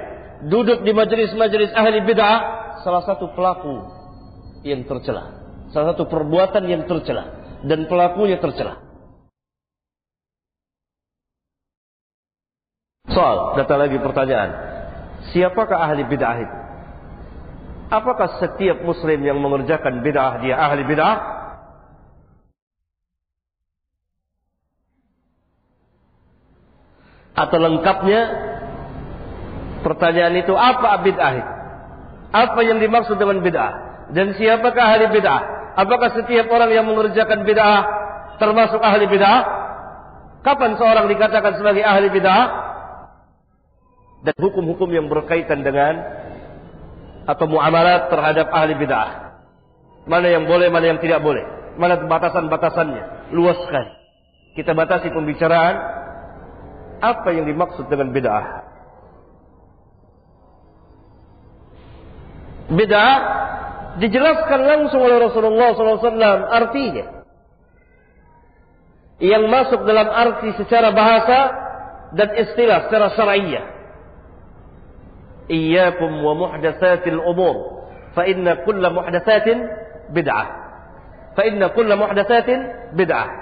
[0.49, 2.37] duduk di majlis-majlis ahli bidah,
[2.83, 3.77] salah satu pelaku
[4.65, 5.37] yang tercela,
[5.71, 8.81] salah satu perbuatan yang tercela dan pelakunya tercela.
[13.13, 14.51] Soal, datang lagi pertanyaan.
[15.37, 16.57] Siapakah ahli bid'ah itu?
[17.93, 21.42] Apakah setiap muslim yang mengerjakan bid'ah dia ahli bid'ah?
[27.33, 28.21] Atau lengkapnya
[29.81, 31.37] pertanyaan itu apa bid'ah?
[32.33, 33.73] Apa yang dimaksud dengan bid'ah?
[34.13, 35.41] Dan siapakah ahli bid'ah?
[35.81, 37.81] Apakah setiap orang yang mengerjakan bid'ah
[38.37, 39.41] termasuk ahli bid'ah?
[40.43, 42.73] Kapan seorang dikatakan sebagai ahli bid'ah?
[44.23, 45.99] dan hukum-hukum yang berkaitan dengan
[47.27, 49.11] atau muamalat terhadap ahli bid'ah.
[50.07, 51.43] Mana yang boleh, mana yang tidak boleh.
[51.79, 53.35] Mana batasan-batasannya.
[53.35, 53.87] Luaskan.
[54.59, 55.75] Kita batasi pembicaraan
[57.03, 58.47] apa yang dimaksud dengan bid'ah.
[62.71, 63.17] Bid'ah
[63.99, 67.27] dijelaskan langsung oleh Rasulullah SAW artinya.
[69.19, 71.39] Yang masuk dalam arti secara bahasa
[72.15, 73.65] dan istilah secara syar'iyyah.
[75.51, 77.83] Iyyakum wa muhdatsatil umur.
[78.15, 79.59] Fa inna kulla muhdatsatin
[80.15, 80.47] bid'ah.
[81.35, 81.99] Fa inna kulla
[82.95, 83.42] bid'ah.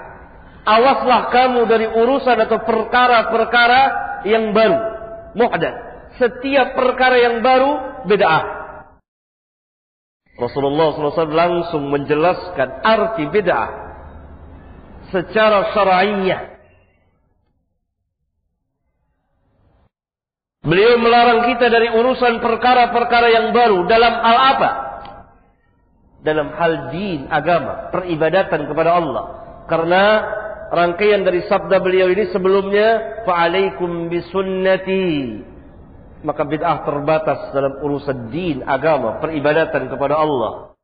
[0.61, 3.81] Awaslah kamu dari urusan atau perkara-perkara
[4.29, 4.79] yang baru.
[5.33, 5.79] Muhdats.
[6.21, 8.43] Setiap perkara yang baru bid'ah.
[10.37, 13.69] Rasulullah SAW langsung menjelaskan arti bid'ah
[15.09, 16.51] secara syar'iyyah
[20.61, 24.69] Beliau melarang kita dari urusan perkara-perkara yang baru dalam hal apa?
[26.21, 29.23] Dalam hal din, agama, peribadatan kepada Allah.
[29.65, 30.03] Karena
[30.71, 35.43] rangkaian dari sabda beliau ini sebelumnya fa'alaikum bisunnati.
[36.21, 40.77] Maka bid'ah terbatas dalam urusan din, agama, peribadatan kepada Allah.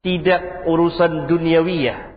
[0.00, 2.10] Tidak urusan duniawiyah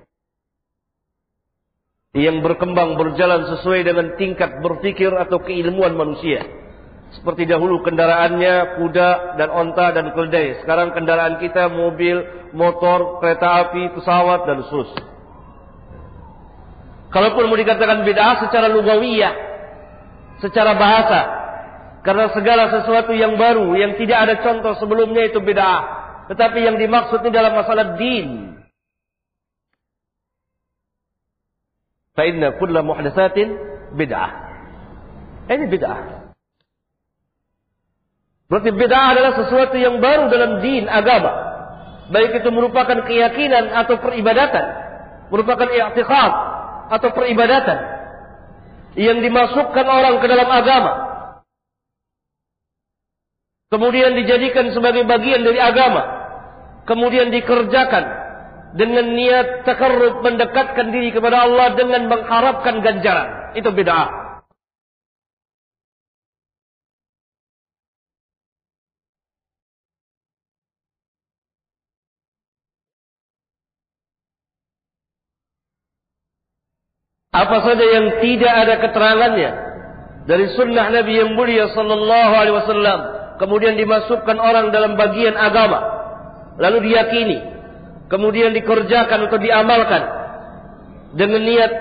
[2.13, 6.45] yang berkembang berjalan sesuai dengan tingkat berpikir atau keilmuan manusia.
[7.17, 10.61] Seperti dahulu kendaraannya kuda dan onta dan keledai.
[10.61, 12.21] Sekarang kendaraan kita mobil,
[12.53, 15.12] motor, kereta api, pesawat dan seterusnya.
[17.13, 19.33] Kalaupun mau dikatakan bid'ah secara lugawiyah,
[20.41, 21.21] secara bahasa,
[22.01, 26.01] karena segala sesuatu yang baru yang tidak ada contoh sebelumnya itu bid'ah.
[26.33, 28.57] Tetapi yang dimaksud ini dalam masalah din,
[32.13, 33.57] Fa inna kulla muhdatsatin
[33.97, 34.31] bid'ah.
[35.49, 35.99] Ini bid'ah.
[38.49, 41.33] Berarti bid'ah adalah sesuatu yang baru dalam din agama.
[42.13, 44.65] Baik itu merupakan keyakinan atau peribadatan,
[45.33, 46.52] merupakan i'tiqad
[46.89, 47.79] atau peribadatan
[48.99, 50.91] yang dimasukkan orang ke dalam agama.
[53.73, 56.21] Kemudian dijadikan sebagai bagian dari agama.
[56.85, 58.05] Kemudian dikerjakan
[58.77, 63.57] dengan niat takarrub mendekatkan diri kepada Allah dengan mengharapkan ganjaran.
[63.57, 64.22] Itu bid'ah.
[77.33, 79.51] Apa saja yang tidak ada keterangannya
[80.23, 82.99] dari sunnah Nabi yang mulia sallallahu alaihi wasallam
[83.41, 85.83] kemudian dimasukkan orang dalam bagian agama
[86.61, 87.43] lalu diyakini
[88.07, 90.03] kemudian dikerjakan atau diamalkan
[91.17, 91.71] dengan niat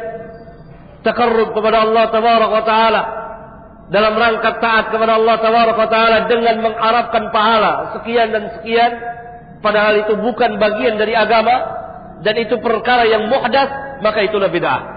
[1.07, 3.03] takarrub kepada Allah tabaraka wa taala
[3.93, 8.91] dalam rangka taat kepada Allah tabaraka wa taala dengan mengharapkan pahala sekian dan sekian
[9.63, 11.79] padahal itu bukan bagian dari agama
[12.27, 14.92] dan itu perkara yang muhdas maka itulah bid'ah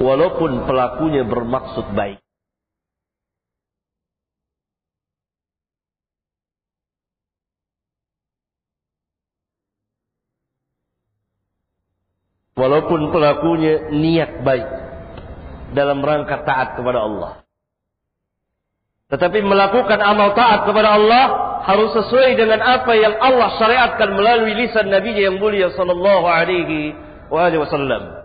[0.00, 2.20] walaupun pelakunya bermaksud baik
[12.56, 14.64] Walaupun pelakunya niat baik
[15.76, 17.44] dalam rangka taat kepada Allah.
[19.12, 21.24] Tetapi melakukan amal taat kepada Allah
[21.68, 26.96] harus sesuai dengan apa yang Allah syariatkan melalui lisan Nabi yang mulia sallallahu alaihi
[27.28, 28.15] wasallam.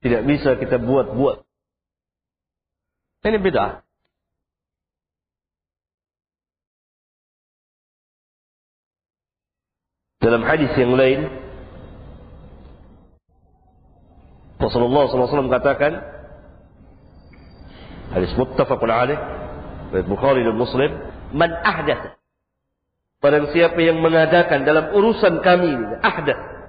[0.00, 1.44] Tidak bisa kita buat-buat.
[3.20, 3.84] Ini beda.
[10.20, 11.28] Dalam hadis yang lain,
[14.60, 15.96] Rasulullah SAW katakan,
[18.12, 19.16] hadis muttafaqun alaih,
[19.88, 20.92] dari Bukhari dan Muslim,
[21.32, 22.20] man ahdath.
[23.20, 25.72] Barang siapa yang mengadakan dalam urusan kami,
[26.04, 26.59] ahdath.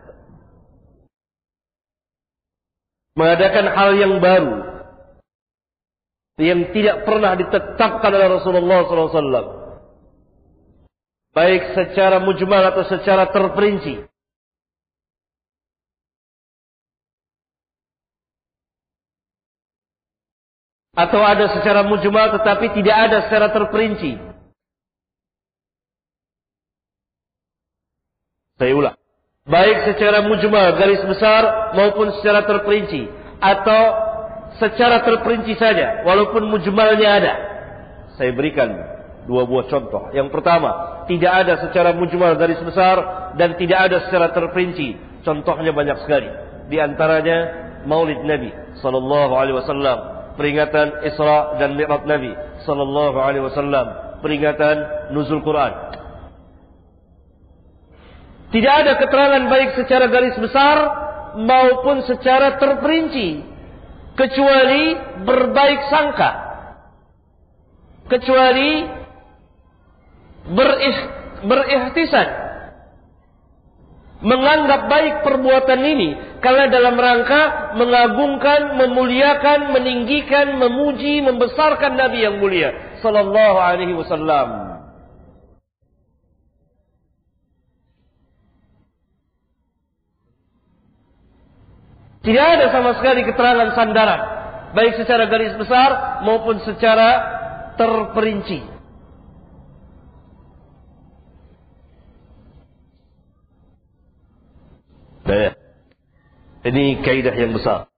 [3.12, 4.56] Mengadakan hal yang baru,
[6.40, 9.62] yang tidak pernah ditetapkan oleh Rasulullah SAW
[11.32, 14.04] baik secara mujmal atau secara terperinci.
[20.92, 24.20] Atau ada secara mujmal tetapi tidak ada secara terperinci.
[28.60, 29.01] Saya ulang.
[29.50, 33.10] Baik secara mujmal garis besar maupun secara terperinci.
[33.42, 33.84] Atau
[34.62, 37.34] secara terperinci saja walaupun mujmalnya ada.
[38.22, 38.70] Saya berikan
[39.26, 40.14] dua buah contoh.
[40.14, 44.94] Yang pertama, tidak ada secara mujmal garis besar dan tidak ada secara terperinci.
[45.26, 46.30] Contohnya banyak sekali.
[46.70, 47.38] Di antaranya
[47.90, 52.32] Maulid Nabi sallallahu alaihi wasallam peringatan Isra dan Mi'raj Nabi
[52.66, 53.86] sallallahu alaihi wasallam,
[54.22, 56.01] peringatan nuzul Quran.
[58.52, 60.78] Tidak ada keterangan baik secara garis besar
[61.40, 63.48] maupun secara terperinci
[64.20, 64.84] kecuali
[65.24, 66.32] berbaik sangka.
[68.12, 68.72] Kecuali
[70.52, 70.98] berih,
[71.48, 72.28] berihtisan
[74.22, 76.10] menganggap baik perbuatan ini
[76.46, 84.71] karena dalam rangka mengagungkan, memuliakan, meninggikan, memuji, membesarkan Nabi yang mulia sallallahu alaihi wasallam.
[92.22, 94.42] Tidak ada sama sekali keterangan sandaran
[94.72, 97.10] baik secara garis besar maupun secara
[97.76, 98.60] terperinci.
[105.28, 105.52] Daya.
[106.62, 107.90] Ini kaidah yang besar.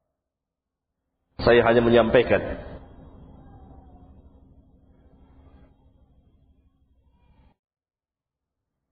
[1.41, 2.39] Saya hanya menyampaikan.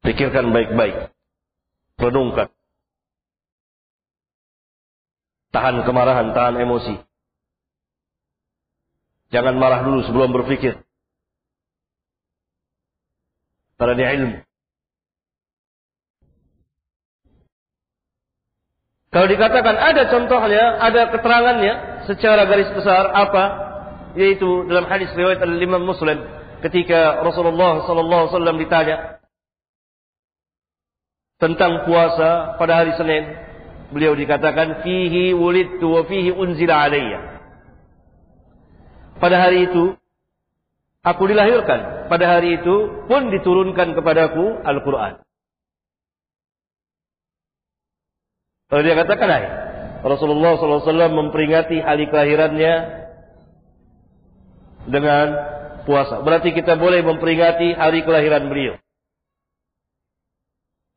[0.02, 1.14] Pikirkan baik-baik.
[2.02, 2.50] Renungkan.
[5.52, 6.96] Tahan kemarahan, tahan emosi.
[9.32, 10.80] Jangan marah dulu sebelum berpikir.
[13.80, 14.38] Karena ini ilmu.
[19.12, 21.74] Kalau dikatakan ada contohnya, ada keterangannya
[22.08, 23.44] secara garis besar apa?
[24.16, 26.16] Yaitu dalam hadis riwayat Al-Imam Muslim
[26.64, 28.98] ketika Rasulullah sallallahu alaihi wasallam ditanya
[31.42, 33.36] tentang puasa pada hari Senin,
[33.92, 37.44] beliau dikatakan fihi wulidtu wa fihi unzila alayya.
[39.20, 39.94] Pada hari itu
[41.06, 45.22] aku dilahirkan, pada hari itu pun diturunkan kepadaku Al-Qur'an.
[48.72, 49.46] Kalau dia katakan, Hai,
[50.02, 52.74] Rasulullah SAW memperingati hari kelahirannya
[54.88, 55.28] dengan
[55.84, 56.24] puasa.
[56.24, 58.80] Berarti kita boleh memperingati hari kelahiran beliau.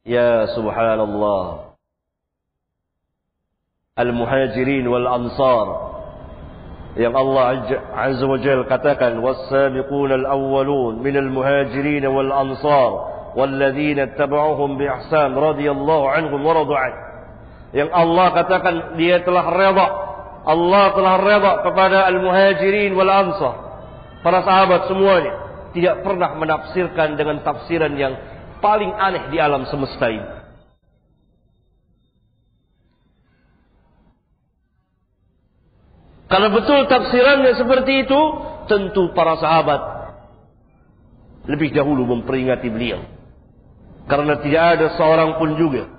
[0.06, 1.73] Ya subhanallah.
[3.94, 5.66] Al-muhajirin wal ansar.
[6.98, 7.44] Yang Allah
[7.94, 9.22] Azza wa Jal katakan.
[9.22, 13.14] Was-sabiqun al-awwalun minal muhajirin wal ansar.
[13.34, 16.98] والذين اتبعوهم بإحسان رضي الله عنهم ورضوا عنه
[17.74, 19.88] yang Allah katakan dia telah redha.
[20.46, 23.54] Allah telah redha kepada al-muhajirin wal ansar.
[24.22, 25.34] Para sahabat semuanya
[25.70, 28.14] tidak pernah menafsirkan dengan tafsiran yang
[28.58, 30.43] paling aneh di alam semesta ini.
[36.24, 38.20] Kalau betul tafsirannya seperti itu,
[38.66, 39.80] tentu para sahabat
[41.44, 43.04] lebih dahulu memperingati beliau.
[44.08, 45.94] Karena tidak ada seorang pun juga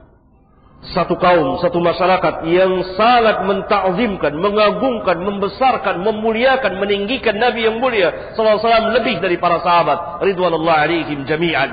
[0.93, 8.61] satu kaum, satu masyarakat yang sangat mentakzimkan, mengagungkan, membesarkan, memuliakan, meninggikan Nabi yang mulia sallallahu
[8.61, 11.71] alaihi wasallam lebih dari para sahabat ridwanullah alaihim jami'an.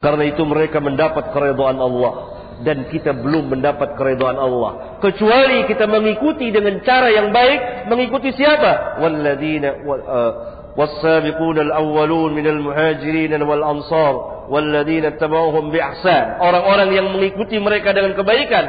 [0.00, 2.14] Karena itu mereka mendapat keridhaan Allah
[2.61, 9.01] dan kita belum mendapat keridhaan Allah kecuali kita mengikuti dengan cara yang baik mengikuti siapa
[9.01, 10.33] walladzina uh,
[10.71, 14.13] والسابقون الأولون من المهاجرين والأنصار
[14.49, 18.65] والذين اتبعوهم بإحسان orang-orang yang mengikuti mereka dengan kebaikan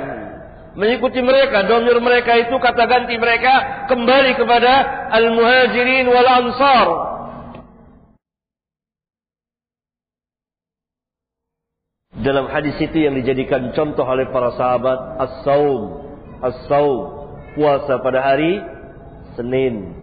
[0.75, 4.73] mengikuti mereka domir mereka itu kata ganti mereka kembali kepada
[5.13, 6.87] al-muhajirin wal ansar
[12.18, 16.02] Dalam hadis itu yang dijadikan contoh oleh para sahabat as-saum
[16.42, 18.58] as-saum puasa pada hari
[19.38, 20.02] Senin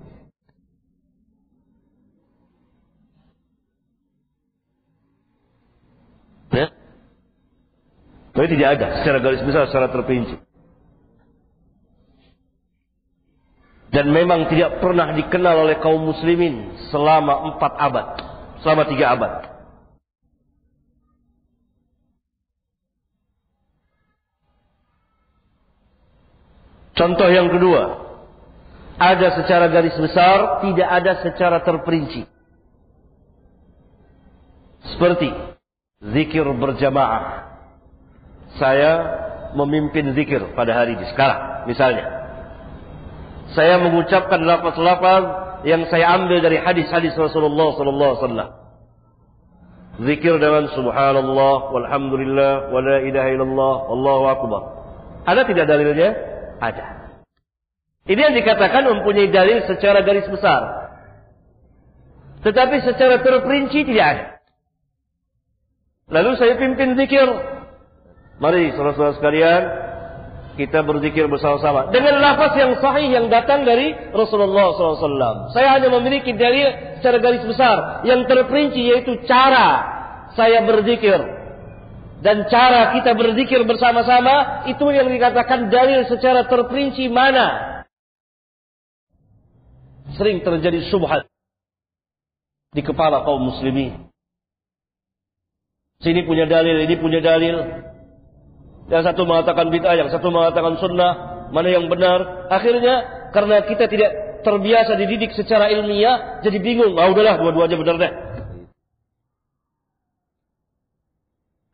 [6.54, 6.70] Ya.
[8.30, 10.38] Tapi tidak ada secara garis besar, secara terperinci.
[13.90, 18.06] Dan memang tidak pernah dikenal oleh kaum muslimin selama empat abad.
[18.62, 19.53] Selama tiga abad.
[26.94, 28.06] Contoh yang kedua.
[28.94, 32.30] Ada secara garis besar, tidak ada secara terperinci.
[34.94, 35.34] Seperti
[36.14, 37.50] zikir berjamaah.
[38.54, 38.92] Saya
[39.58, 42.06] memimpin zikir pada hari ini sekarang, misalnya.
[43.58, 45.24] Saya mengucapkan lafaz-lafaz
[45.66, 48.50] yang saya ambil dari hadis-hadis Rasulullah sallallahu alaihi wasallam.
[49.94, 54.62] Zikir dengan subhanallah walhamdulillah wa la ilaha illallah wallahu akbar.
[55.26, 56.33] Ada tidak dalilnya?
[56.64, 56.86] Ada.
[58.04, 60.60] Ini yang dikatakan mempunyai dalil secara garis besar.
[62.44, 64.26] Tetapi secara terperinci tidak ada.
[66.12, 67.24] Lalu saya pimpin zikir.
[68.36, 69.62] Mari saudara-saudara sekalian,
[70.60, 75.50] kita berzikir bersama-sama dengan lafaz yang sahih yang datang dari Rasulullah SAW.
[75.56, 79.82] Saya hanya memiliki dalil secara garis besar yang terperinci yaitu cara
[80.38, 81.18] saya berzikir
[82.24, 87.84] dan cara kita berzikir bersama-sama itu yang dikatakan dalil secara terperinci mana?
[90.16, 91.28] Sering terjadi subhat
[92.72, 94.08] di kepala kaum muslimin.
[96.00, 97.60] Sini punya dalil ini punya dalil.
[98.88, 101.12] Yang satu mengatakan bid'ah yang satu mengatakan sunnah.
[101.52, 102.48] Mana yang benar?
[102.48, 106.96] Akhirnya karena kita tidak terbiasa dididik secara ilmiah jadi bingung.
[106.96, 108.23] Ah udahlah dua-duanya benar deh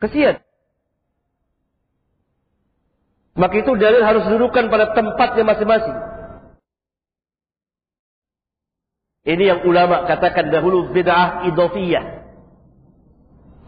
[0.00, 0.40] Kesian.
[3.36, 5.96] Maka itu dalil harus dudukkan pada tempatnya masing-masing.
[9.20, 12.04] Ini yang ulama katakan dahulu bid'ah idofiyah.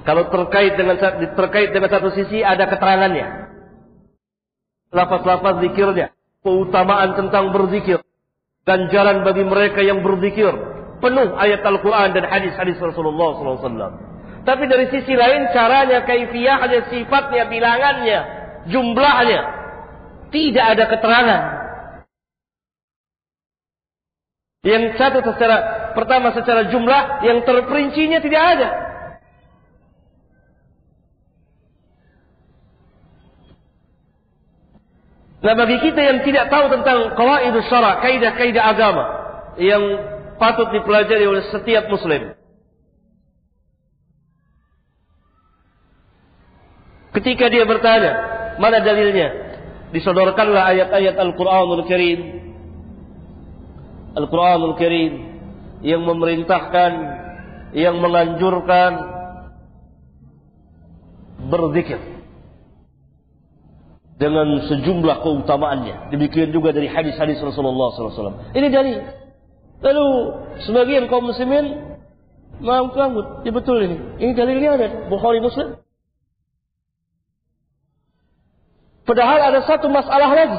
[0.03, 0.99] Kalau terkait dengan
[1.39, 3.55] terkait dengan satu sisi ada keterangannya.
[4.91, 6.13] Lafaz-lafaz zikirnya,
[6.43, 8.03] keutamaan tentang berzikir,
[8.69, 10.53] ganjaran bagi mereka yang berzikir,
[11.01, 14.12] penuh ayat Al-Qur'an dan hadis-hadis Rasulullah SAW.
[14.43, 18.21] Tapi dari sisi lain caranya, kaifiyahnya, sifatnya, bilangannya,
[18.67, 19.41] jumlahnya.
[20.35, 21.43] Tidak ada keterangan.
[24.63, 28.69] Yang satu secara pertama secara jumlah, yang terperincinya tidak ada.
[35.43, 39.05] Nah bagi kita yang tidak tahu tentang kawaid syara, kaidah-kaidah agama
[39.59, 39.83] yang
[40.39, 42.39] patut dipelajari oleh setiap muslim.
[47.13, 48.13] Ketika dia bertanya,
[48.57, 49.29] mana dalilnya?
[49.93, 52.21] Disodorkanlah ayat-ayat Al-Quranul Karim.
[54.17, 55.13] Al-Quranul Karim
[55.85, 56.93] yang memerintahkan,
[57.77, 58.91] yang menganjurkan
[61.53, 62.01] berzikir
[64.17, 66.15] dengan sejumlah keutamaannya.
[66.15, 68.55] Demikian juga dari hadis-hadis Rasulullah SAW.
[68.55, 68.95] Ini dari
[69.83, 70.09] lalu
[70.63, 71.99] sebagian kaum muslimin
[72.63, 73.99] menganggap ya betul ini.
[74.23, 75.83] Ini dalilnya ada Bukhari Muslim.
[79.13, 80.57] Padahal ada satu masalah lagi.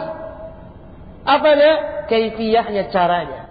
[1.26, 1.72] Apa Apanya?
[2.06, 3.49] Kaifiyahnya caranya.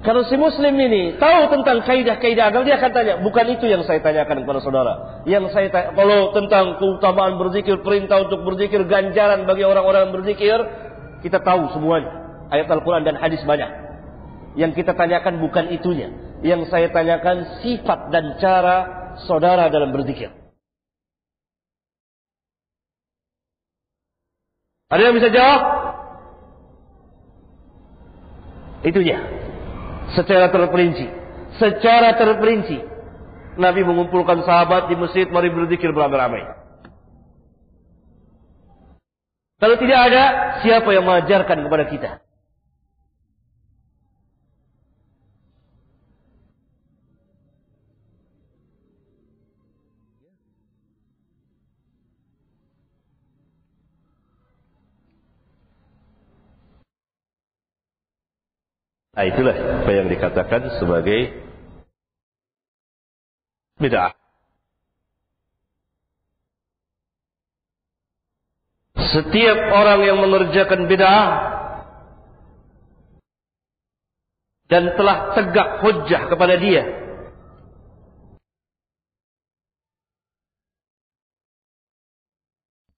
[0.00, 4.00] Kalau si muslim ini tahu tentang kaidah-kaidah agama, dia akan tanya, bukan itu yang saya
[4.00, 4.94] tanyakan kepada saudara.
[5.28, 10.56] Yang saya tanya, kalau tentang keutamaan berzikir, perintah untuk berzikir, ganjaran bagi orang-orang yang berzikir,
[11.20, 12.48] kita tahu semuanya.
[12.48, 13.68] Ayat Al-Quran dan hadis banyak.
[14.56, 16.08] Yang kita tanyakan bukan itunya.
[16.40, 18.76] Yang saya tanyakan sifat dan cara
[19.28, 20.32] saudara dalam berzikir.
[24.86, 25.60] Ada yang bisa jawab?
[28.86, 29.18] Itu dia.
[30.14, 31.06] Secara terperinci.
[31.58, 32.78] Secara terperinci.
[33.56, 36.44] Nabi mengumpulkan sahabat di masjid, mari berzikir beramai-ramai.
[39.56, 40.24] Kalau tidak ada,
[40.60, 42.10] siapa yang mengajarkan kepada kita?
[59.16, 59.56] Nah, itulah
[59.88, 61.32] yang dikatakan sebagai
[63.80, 64.12] bid'ah.
[68.96, 71.24] Setiap orang yang mengerjakan bid'ah
[74.68, 76.84] dan telah tegak hujjah kepada dia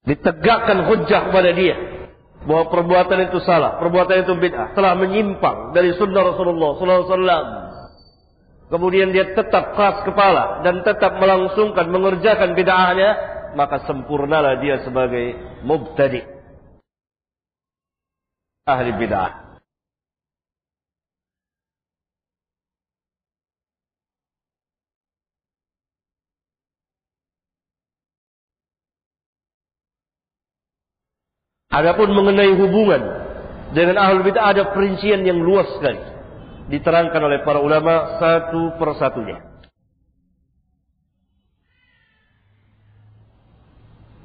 [0.08, 1.76] ditegakkan hujjah kepada dia
[2.46, 7.46] bahwa perbuatan itu salah, perbuatan itu bid'ah, telah menyimpang dari sunnah Rasulullah wasallam.
[8.68, 13.10] Kemudian dia tetap keras kepala dan tetap melangsungkan mengerjakan bid'ahnya,
[13.56, 15.34] maka sempurnalah dia sebagai
[15.64, 16.20] mubtadi.
[18.68, 19.47] Ahli bid'ah.
[31.78, 33.02] Adapun mengenai hubungan
[33.70, 36.00] Dengan ahlul bid'ah ada perincian yang luas sekali.
[36.72, 39.44] Diterangkan oleh para ulama satu persatunya.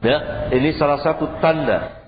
[0.04, 2.04] Ya, ini salah satu tanda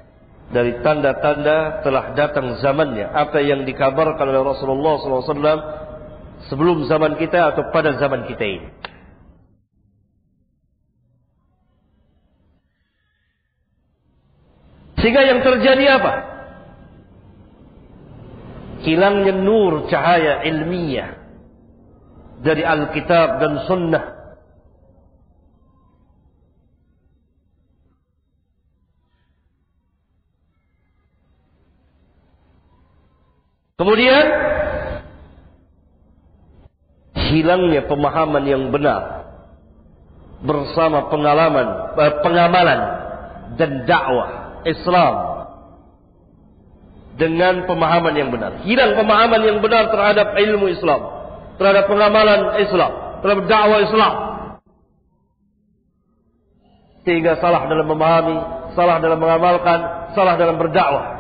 [0.52, 3.08] dari tanda-tanda telah datang zamannya.
[3.08, 5.60] Apa yang dikabarkan oleh Rasulullah SAW
[6.52, 8.68] sebelum zaman kita atau pada zaman kita ini.
[15.06, 16.14] Sehingga yang terjadi apa?
[18.82, 21.14] Hilangnya nur cahaya ilmiah
[22.42, 24.06] dari Alkitab dan Sunnah
[33.78, 34.26] Kemudian
[37.14, 39.30] hilangnya pemahaman yang benar
[40.42, 42.80] bersama pengalaman eh, pengamalan
[43.62, 45.14] dan dakwah Islam
[47.16, 48.66] dengan pemahaman yang benar.
[48.68, 51.02] Hilang pemahaman yang benar terhadap ilmu Islam,
[51.56, 52.92] terhadap pengamalan Islam,
[53.24, 54.14] terhadap dakwah Islam.
[57.06, 58.38] Sehingga salah dalam memahami,
[58.74, 61.16] salah dalam mengamalkan, salah dalam berdakwah.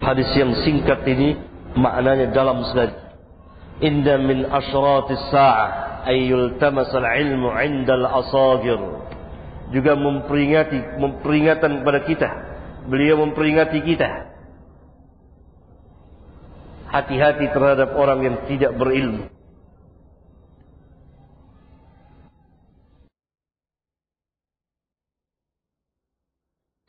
[0.00, 2.94] Hadis yang singkat ini maknanya dalam sekali.
[3.80, 8.80] Inda min asyratis sa'ah ayyul tamasal ilmu indal asagir.
[9.70, 12.30] Juga memperingati, memperingatan kepada kita.
[12.90, 14.08] Beliau memperingati kita.
[16.90, 19.30] Hati-hati terhadap orang yang tidak berilmu.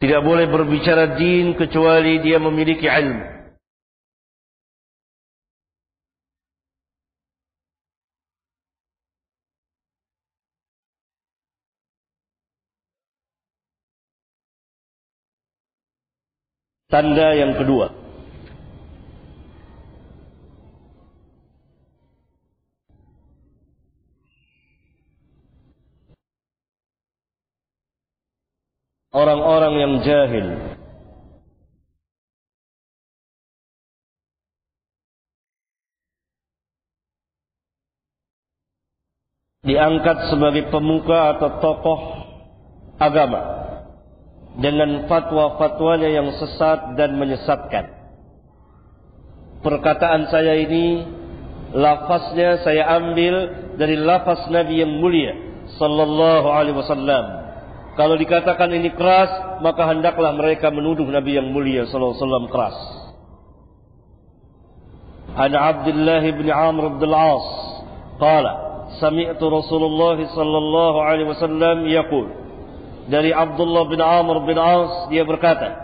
[0.02, 3.41] Tidak boleh berbicara din kecuali dia memiliki ilmu.
[16.92, 18.02] Tanda yang kedua.
[29.12, 30.48] orang-orang yang jahil
[39.62, 42.00] diangkat sebagai pemuka atau tokoh
[42.98, 43.71] agama
[44.60, 47.86] dengan fatwa-fatwanya yang sesat dan menyesatkan.
[49.62, 51.06] Perkataan saya ini
[51.72, 53.36] lafaznya saya ambil
[53.78, 55.38] dari lafaz Nabi yang mulia
[55.80, 57.41] sallallahu alaihi wasallam
[57.91, 62.78] kalau dikatakan ini keras, maka hendaklah mereka menuduh Nabi yang mulia sallallahu alaihi wasallam keras.
[65.36, 67.47] An Abdullah bin Amr bin Al-As
[68.20, 68.54] qala
[68.99, 72.41] sami'tu Rasulullah sallallahu alaihi wasallam yaqul
[73.12, 75.76] dari Abdullah bin Amr bin As dia berkata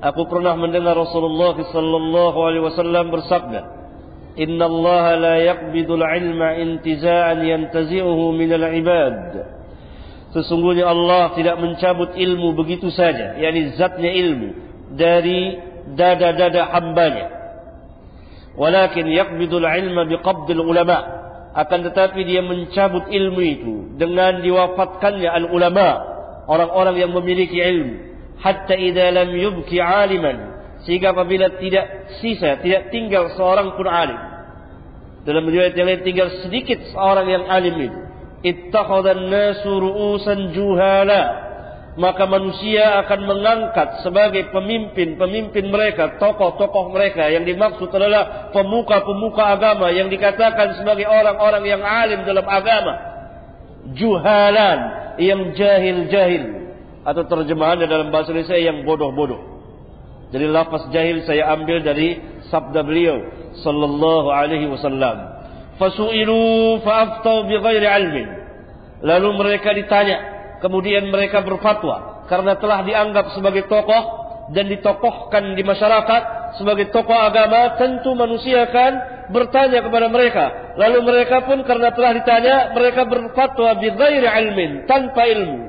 [0.00, 3.60] aku pernah mendengar Rasulullah sallallahu alaihi wasallam bersabda
[4.40, 9.60] Inna Allah la yaqbidu al-ilma intiza'an yantazi'uhu min al-ibad
[10.30, 13.34] Sesungguhnya Allah tidak mencabut ilmu begitu saja.
[13.34, 14.48] yakni zatnya ilmu.
[14.94, 15.58] Dari
[15.98, 17.26] dada-dada hambanya.
[18.54, 21.18] Walakin yakbidul ilma biqabdil ulama.
[21.50, 23.74] Akan tetapi dia mencabut ilmu itu.
[23.98, 25.88] Dengan diwafatkannya al-ulama.
[26.50, 27.94] Orang-orang yang memiliki ilmu.
[28.42, 30.58] Hatta idha lam yubki aliman.
[30.82, 34.18] Sehingga apabila tidak sisa, tidak tinggal seorang pun alim.
[35.22, 38.00] Dalam riwayat yang lain tinggal sedikit seorang yang alim itu
[38.40, 41.50] ittakhadhan nasu ru'usan juhala
[42.00, 50.06] maka manusia akan mengangkat sebagai pemimpin-pemimpin mereka, tokoh-tokoh mereka yang dimaksud adalah pemuka-pemuka agama yang
[50.08, 52.94] dikatakan sebagai orang-orang yang alim dalam agama.
[53.92, 54.78] Juhalan,
[55.20, 56.44] yang jahil-jahil
[57.04, 59.60] atau terjemahannya dalam bahasa Indonesia yang bodoh-bodoh.
[60.30, 63.20] Jadi lafaz jahil saya ambil dari sabda beliau
[63.60, 65.16] sallallahu alaihi wasallam.
[65.76, 68.28] Fasu'ilu fa'aftau bi ghairi ilmin.
[69.00, 70.18] Lalu mereka ditanya,
[70.60, 74.20] kemudian mereka berfatwa karena telah dianggap sebagai tokoh
[74.52, 76.22] dan ditokohkan di masyarakat
[76.60, 78.92] sebagai tokoh agama, tentu manusia akan
[79.30, 80.74] bertanya kepada mereka.
[80.76, 85.60] Lalu mereka pun karena telah ditanya, mereka berfatwa bi ghairi ilmin, tanpa ilmu.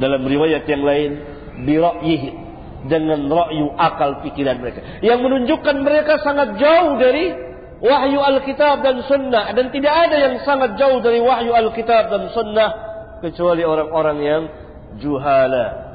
[0.00, 1.10] Dalam riwayat yang lain,
[1.66, 2.30] bi ra'yihi
[2.90, 5.02] dengan rakyu akal pikiran mereka.
[5.04, 7.30] Yang menunjukkan mereka sangat jauh dari
[7.82, 9.54] wahyu Alkitab dan Sunnah.
[9.54, 12.70] Dan tidak ada yang sangat jauh dari wahyu Alkitab dan Sunnah.
[13.22, 14.42] Kecuali orang-orang yang
[14.98, 15.91] juhala.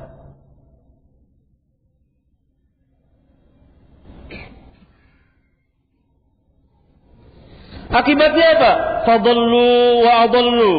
[7.98, 8.72] Akibatnya apa?
[9.10, 9.70] Fadallu
[10.06, 10.76] wa adallu.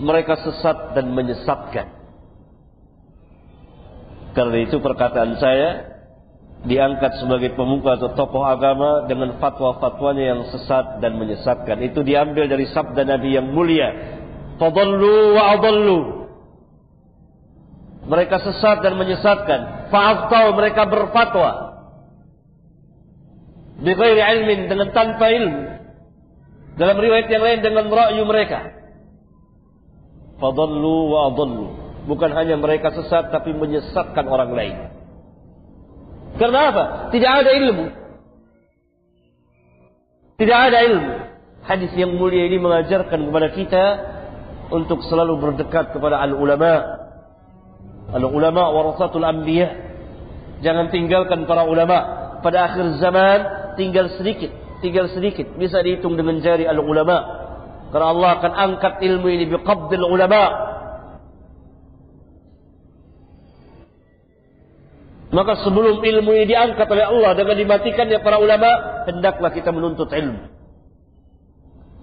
[0.00, 1.88] Mereka sesat dan menyesatkan.
[4.36, 5.96] Karena itu perkataan saya
[6.68, 11.80] diangkat sebagai pemuka atau tokoh agama dengan fatwa-fatwanya yang sesat dan menyesatkan.
[11.84, 13.88] Itu diambil dari sabda Nabi yang mulia.
[14.56, 16.00] Fadallu wa adallu.
[18.08, 19.90] Mereka sesat dan menyesatkan.
[19.92, 21.75] Fa'aftau mereka berfatwa
[23.80, 25.62] bighairi ilmin dengan tanpa ilmu.
[26.76, 28.76] Dalam riwayat yang lain dengan ra'yu mereka.
[30.36, 31.66] Fadallu wa adallu.
[32.04, 34.76] Bukan hanya mereka sesat tapi menyesatkan orang lain.
[36.36, 36.84] Karena apa?
[37.10, 37.86] Tidak ada ilmu.
[40.36, 41.14] Tidak ada ilmu.
[41.64, 43.84] Hadis yang mulia ini mengajarkan kepada kita
[44.68, 47.00] untuk selalu berdekat kepada al-ulama.
[48.12, 49.72] Al-ulama warasatul anbiya.
[50.60, 52.28] Jangan tinggalkan para ulama.
[52.44, 54.50] Pada akhir zaman tinggal sedikit,
[54.80, 55.46] tinggal sedikit.
[55.56, 57.44] Bisa dihitung dengan jari al-ulama.
[57.94, 60.42] Karena Allah akan angkat ilmu ini biqabdil ulama.
[65.30, 70.48] Maka sebelum ilmu ini diangkat oleh Allah dengan dimatikan para ulama, hendaklah kita menuntut ilmu.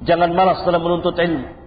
[0.03, 1.63] Jangan malas dalam menuntut ilmu.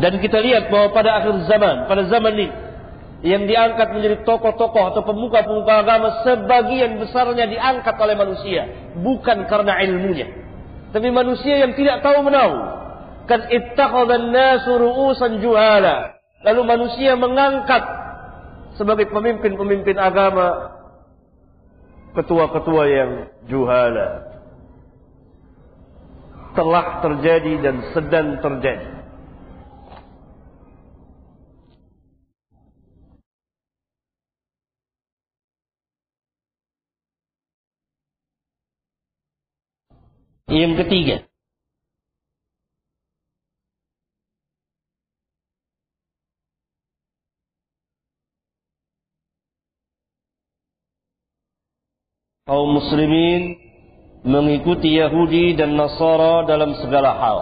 [0.00, 2.48] Dan kita lihat bahwa pada akhir zaman, pada zaman ini,
[3.20, 8.62] yang diangkat menjadi tokoh-tokoh atau pemuka-pemuka agama sebagian besarnya diangkat oleh manusia
[8.96, 10.28] bukan karena ilmunya.
[10.90, 12.56] Tapi manusia yang tidak tahu menahu.
[13.28, 16.18] Kan ittakhadhan nasu ru'usan juhala.
[16.42, 17.84] Lalu manusia mengangkat
[18.80, 20.80] sebagai pemimpin-pemimpin agama
[22.16, 23.10] ketua-ketua yang
[23.46, 24.32] juhala.
[26.56, 28.99] Telah terjadi dan sedang terjadi
[40.50, 41.30] Yang ketiga.
[52.50, 53.54] kaum muslimin
[54.26, 57.38] mengikuti Yahudi dan Nasara dalam segala hal.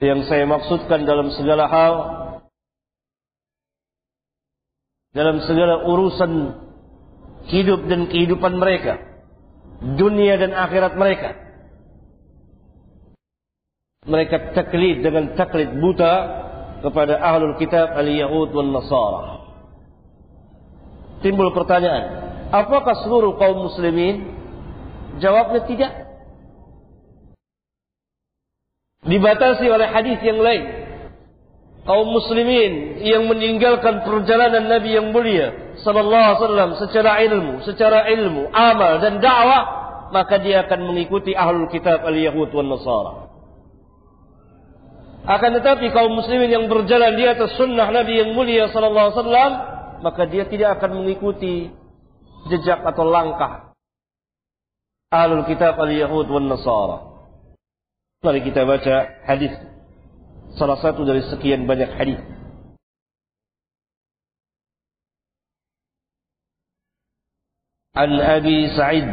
[0.00, 1.94] Yang saya maksudkan dalam segala hal,
[5.12, 6.56] dalam segala urusan
[7.52, 9.07] hidup dan kehidupan mereka
[9.82, 11.30] dunia dan akhirat mereka.
[14.08, 16.14] Mereka taklid dengan taklid buta
[16.80, 19.24] kepada ahlul kitab al-Yahud wal Nasara.
[21.18, 22.04] Timbul pertanyaan,
[22.54, 24.38] apakah seluruh kaum muslimin?
[25.18, 25.92] Jawabnya tidak.
[29.02, 30.77] Dibatasi oleh hadis yang lain.
[31.88, 38.52] Kaum muslimin yang meninggalkan perjalanan Nabi yang mulia sallallahu alaihi wasallam secara ilmu, secara ilmu,
[38.52, 39.62] amal dan dakwah,
[40.12, 43.12] maka dia akan mengikuti ahlul kitab al-Yahud wan Nasara.
[45.32, 49.52] Akan tetapi kaum muslimin yang berjalan di atas sunnah Nabi yang mulia sallallahu alaihi wasallam,
[50.04, 51.72] maka dia tidak akan mengikuti
[52.52, 53.72] jejak atau langkah
[55.08, 57.00] ahlul kitab al-Yahud wan Nasara.
[58.20, 59.77] Mari kita baca hadis
[60.56, 62.20] salah satu dari sekian banyak hadis.
[67.98, 69.10] عن أبي سعيد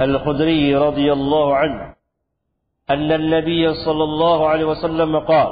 [0.00, 1.94] الخدري رضي الله عنه
[2.90, 5.50] أن النبي صلى الله عليه وسلم قال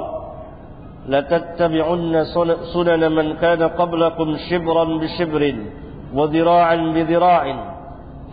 [1.09, 2.25] لتتبعن
[2.73, 5.55] سنن من كان قبلكم شبرا بشبر
[6.13, 7.43] وذراعا بذراع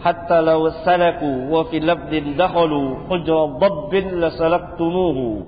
[0.04, 2.12] حتى لو سلكوا وفي لفظ
[2.42, 5.46] دخلوا حجر ضب لسلكتموه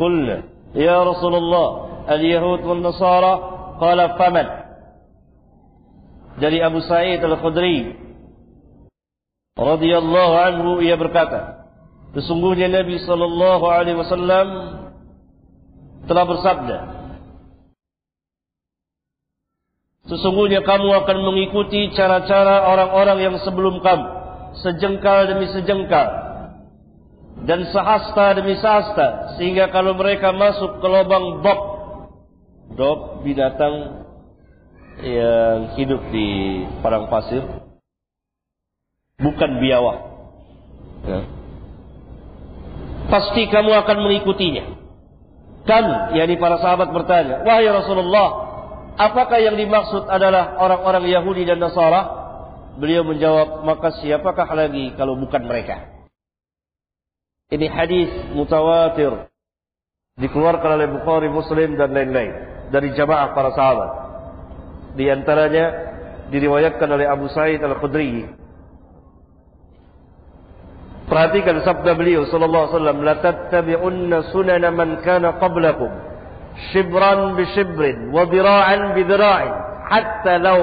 [0.00, 0.42] قلنا
[0.74, 1.68] يا رسول الله
[2.10, 3.32] اليهود والنصارى
[3.80, 4.46] قال فمن
[6.34, 7.94] dari Abu Sa'id Al-Khudri
[9.54, 11.70] radhiyallahu anhu ia berkata
[12.10, 14.48] sesungguhnya Nabi sallallahu alaihi wasallam
[16.10, 16.78] telah bersabda
[20.04, 24.04] Sesungguhnya kamu akan mengikuti cara-cara orang-orang yang sebelum kamu
[24.60, 26.06] sejengkal demi sejengkal
[27.47, 31.59] dan sehasta demi sehasta sehingga kalau mereka masuk ke lubang dob
[32.75, 34.05] dob binatang
[34.99, 36.27] yang hidup di
[36.83, 37.43] padang pasir
[39.19, 39.97] bukan biawak.
[41.07, 41.19] Ya.
[43.11, 44.65] Pasti kamu akan mengikutinya.
[45.67, 48.27] Kan, yakni para sahabat bertanya, wahai Rasulullah,
[48.97, 52.17] apakah yang dimaksud adalah orang-orang Yahudi dan Nasara?
[52.79, 55.98] Beliau menjawab, maka siapakah lagi kalau bukan mereka?
[57.49, 59.25] Ini hadis mutawatir
[60.21, 62.33] dikeluarkan oleh Bukhari, Muslim dan lain-lain
[62.69, 63.91] dari jamaah para sahabat.
[64.93, 65.65] Di antaranya
[66.29, 68.29] diriwayatkan oleh Abu Sa'id Al-Khudri.
[71.09, 75.89] Perhatikan sabda beliau sallallahu alaihi wasallam, "La tattabi'unna sunana man kana qablakum,
[76.69, 79.53] shibran bi shibrin wa dira'an bi dira'in,
[79.89, 80.61] hatta law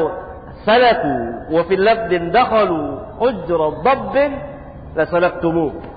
[0.63, 2.79] salaku wa fil labdin dakhalu
[3.19, 4.31] hujra dabbin
[4.95, 5.96] la salaktumuh."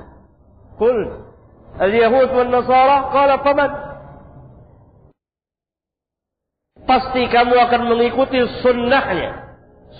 [1.79, 3.71] Al-yahud wan nasara qala faman
[6.89, 9.45] pasti kamu akan mengikuti sunnahnya.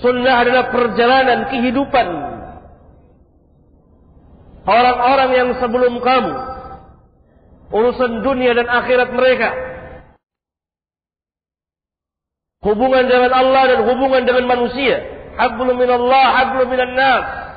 [0.02, 2.08] Sunnah adalah perjalanan kehidupan
[4.66, 6.34] orang-orang yang sebelum kamu.
[7.70, 9.50] Urusan dunia dan akhirat mereka.
[12.66, 15.06] Hubungan dengan Allah dan hubungan dengan manusia.
[15.38, 17.49] Hablum minallah, hablum minan nas.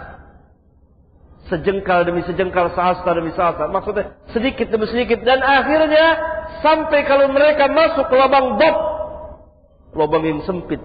[1.51, 3.67] Sejengkal demi sejengkal, sahasta demi sahasta.
[3.67, 5.27] Maksudnya sedikit demi sedikit.
[5.27, 6.07] Dan akhirnya
[6.63, 8.77] sampai kalau mereka masuk ke lubang bob
[9.93, 10.81] lubang yang sempit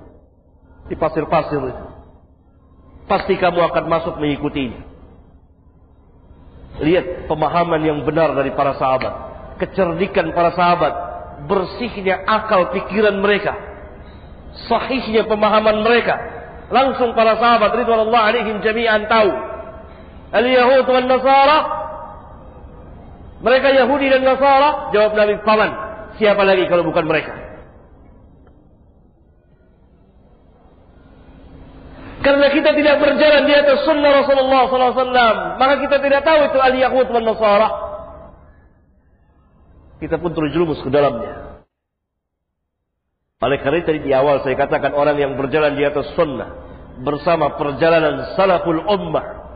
[0.91, 1.85] di pasir-pasir itu.
[3.07, 4.75] Pasti kamu akan masuk mengikuti.
[6.77, 9.13] Lihat pemahaman yang benar dari para sahabat,
[9.57, 10.93] kecerdikan para sahabat,
[11.49, 13.55] bersihnya akal pikiran mereka,
[14.69, 16.15] sahihnya pemahaman mereka.
[16.67, 19.31] Langsung para sahabat ridwanullah alaihim jami'an tahu.
[20.31, 21.57] Al-Yahud wal Nasara
[23.37, 25.71] mereka Yahudi dan Nasara jawab Nabi paman
[26.19, 27.47] siapa lagi kalau bukan mereka
[32.17, 37.07] Karena kita tidak berjalan di atas sunnah Rasulullah SAW, maka kita tidak tahu itu al-Yahud
[37.07, 37.69] dan Nasara.
[40.03, 41.63] Kita pun terjerumus ke dalamnya.
[43.39, 46.51] Oleh karena tadi di awal saya katakan orang yang berjalan di atas sunnah
[47.05, 49.46] bersama perjalanan salaful ummah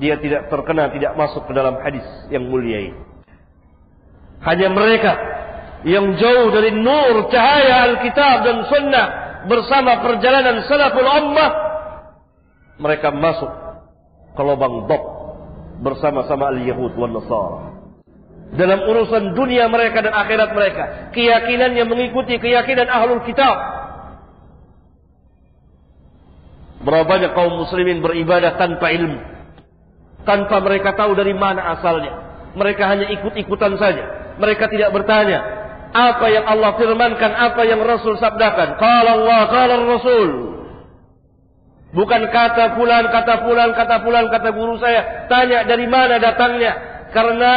[0.00, 3.00] dia tidak terkena tidak masuk ke dalam hadis yang mulia ini.
[4.40, 5.12] Hanya mereka
[5.84, 9.06] yang jauh dari nur cahaya Alkitab dan sunnah
[9.44, 11.52] bersama perjalanan salaful ummah
[12.80, 13.52] mereka masuk
[14.32, 15.04] ke lubang dok
[15.84, 17.60] bersama-sama al-Yahud wan Nasara.
[18.50, 20.84] Dalam urusan dunia mereka dan akhirat mereka,
[21.14, 23.54] keyakinannya mengikuti keyakinan ahlul kitab.
[26.82, 29.39] Berapa banyak kaum muslimin beribadah tanpa ilmu.
[30.28, 32.12] Tanpa mereka tahu dari mana asalnya.
[32.54, 34.36] Mereka hanya ikut-ikutan saja.
[34.36, 35.60] Mereka tidak bertanya.
[35.90, 38.78] Apa yang Allah firmankan, apa yang Rasul sabdakan.
[38.78, 40.30] Kalau Allah, kalau Rasul.
[41.90, 45.26] Bukan kata pulan, kata pulan, kata pulan, kata guru saya.
[45.26, 46.72] Tanya dari mana datangnya.
[47.10, 47.54] Karena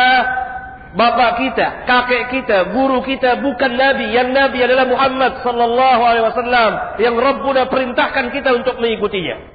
[0.98, 4.10] bapak kita, kakek kita, guru kita bukan Nabi.
[4.10, 6.72] Yang Nabi adalah Muhammad sallallahu alaihi wasallam.
[6.98, 9.53] Yang Rabbuna perintahkan kita untuk mengikutinya.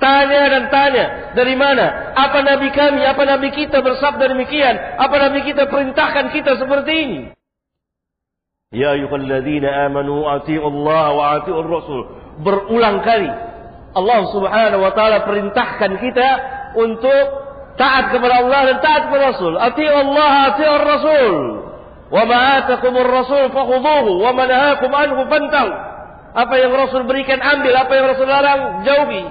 [0.00, 2.16] Tanya dan tanya dari mana?
[2.16, 4.96] Apa Nabi kami, apa Nabi kita bersabda demikian?
[4.96, 7.20] Apa Nabi kita perintahkan kita seperti ini?
[8.72, 12.02] Ya ayyuhalladzina amanu atii'u Allah wa atii'ur Rasul
[12.40, 13.28] berulang kali
[13.90, 16.28] Allah Subhanahu wa taala perintahkan kita
[16.78, 17.24] untuk
[17.74, 19.54] taat kepada Allah dan taat kepada Rasul.
[19.58, 21.34] Ati Allah, ati Rasul.
[22.10, 25.70] Wa ma Rasul fakhudhuhu wa ma nahakum anhu fantahu.
[26.30, 29.24] Apa yang Rasul berikan ambil, apa yang Rasul larang jauhi.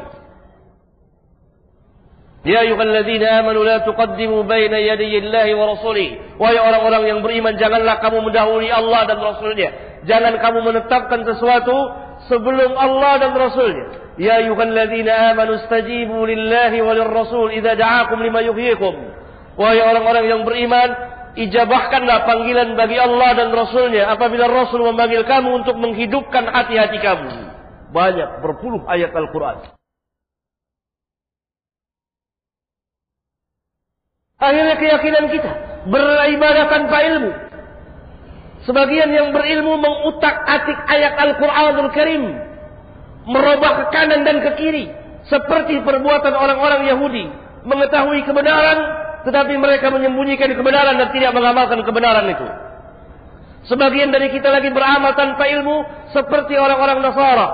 [2.48, 6.10] Ya ayyuhalladzina amanu la tuqaddimu baina yaday Allahi wa rasulih.
[6.40, 9.70] Wahai orang-orang yang beriman, janganlah kamu mendahului Allah dan Rasulnya.
[10.08, 11.76] Jangan kamu menetapkan sesuatu
[12.32, 14.16] sebelum Allah dan Rasulnya.
[14.16, 18.96] Ya ayyuhalladzina amanu stajibu lillahi wa lirrasul idza da'akum lima yuhyikum.
[19.60, 20.96] Wahai orang-orang yang beriman,
[21.36, 27.28] ijabahkanlah panggilan bagi Allah dan Rasulnya apabila Rasul memanggil kamu untuk menghidupkan hati-hati kamu.
[27.92, 29.79] Banyak berpuluh ayat Al-Quran.
[34.40, 35.52] Akhirnya keyakinan kita
[35.88, 37.32] beribadah tanpa ilmu
[38.68, 42.24] Sebagian yang berilmu mengutak-atik ayat Al-Quranul Karim.
[43.30, 44.92] Merubah ke kanan dan ke kiri.
[45.26, 47.26] Seperti perbuatan orang-orang Yahudi.
[47.64, 48.78] Mengetahui kebenaran,
[49.24, 52.48] tetapi mereka menyembunyikan kebenaran dan tidak mengamalkan kebenaran itu.
[53.68, 55.78] Sebagian dari kita lagi beramal tanpa ilmu,
[56.12, 57.50] seperti orang-orang Nasara.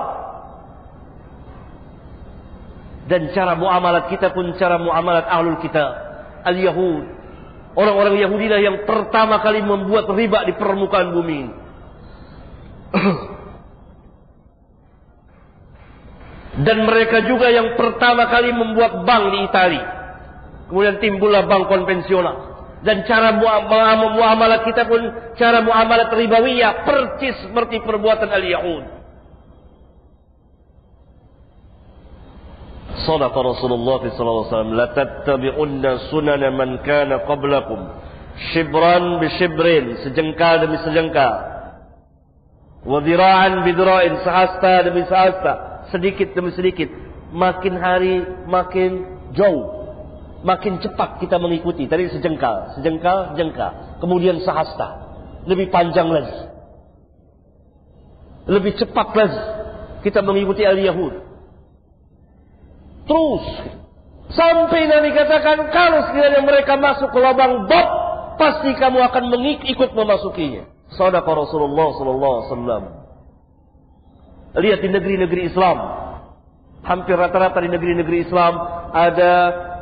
[3.06, 6.05] Dan cara muamalat kita pun cara muamalat ahlul kita.
[6.46, 7.04] Al-Yahud.
[7.76, 11.40] Orang-orang Yahudi lah yang pertama kali membuat riba di permukaan bumi
[16.56, 19.84] Dan mereka juga yang pertama kali membuat bank di Italia.
[20.72, 22.56] Kemudian timbullah bank konvensional.
[22.80, 25.00] Dan cara muamalat kita pun
[25.36, 28.84] cara muamalat ribawiyah percis seperti perbuatan al-Yahud.
[33.05, 37.79] صدق رسول الله صلى الله عليه وسلم لتتبعن سنن من كان قبلكم
[38.51, 39.65] شبرا بشبر
[40.03, 41.51] sejengkal demi sejengkal
[42.81, 46.89] Wadiraan bidra'in sehasta demi sehasta, sedikit demi sedikit,
[47.29, 49.05] makin hari makin
[49.37, 49.85] jauh,
[50.41, 51.85] makin cepat kita mengikuti.
[51.85, 54.97] Tadi sejengkal, sejengkal, jengkal, kemudian sehasta,
[55.45, 56.33] lebih panjang lagi,
[58.49, 59.41] lebih cepat lagi
[60.01, 61.24] kita mengikuti al-Yahud.
[63.06, 63.44] Terus
[64.34, 67.86] sampai Nabi katakan kalau sekiranya mereka masuk ke lubang bab,
[68.36, 70.66] pasti kamu akan mengikut memasukinya.
[70.94, 72.82] Sadaqa Rasulullah sallallahu alaihi wasallam.
[74.56, 75.78] Lihat di negeri-negeri Islam.
[76.86, 78.54] Hampir rata-rata di negeri-negeri Islam
[78.94, 79.32] ada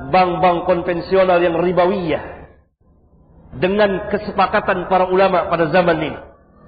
[0.08, 2.48] bank-bank konvensional yang ribawiyah.
[3.54, 6.18] Dengan kesepakatan para ulama pada zaman ini.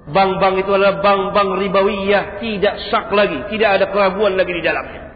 [0.07, 2.39] Bank-bank itu adalah bank-bank ribawiyah.
[2.39, 3.49] Tidak syak lagi.
[3.51, 5.06] Tidak ada keraguan lagi di dalamnya.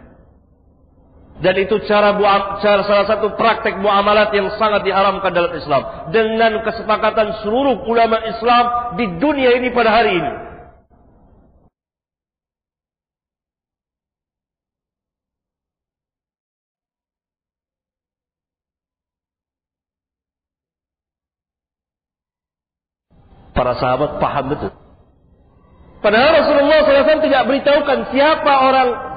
[1.42, 2.14] Dan itu cara,
[2.62, 5.82] cara salah satu praktek muamalat yang sangat diharamkan dalam Islam.
[6.14, 10.32] Dengan kesepakatan seluruh ulama Islam di dunia ini pada hari ini.
[23.50, 24.72] Para sahabat paham betul.
[26.02, 29.11] Padahal Rasulullah SAW tidak beritahukan siapa orang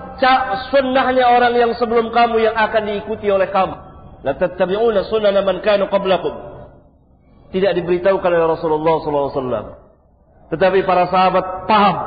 [0.72, 3.76] sunnahnya orang yang sebelum kamu yang akan diikuti oleh kamu.
[4.26, 6.34] La tattabi'una sunnana man kanu qablakum.
[7.54, 9.66] Tidak diberitahukan oleh Rasulullah SAW.
[10.50, 11.98] Tetapi para sahabat paham.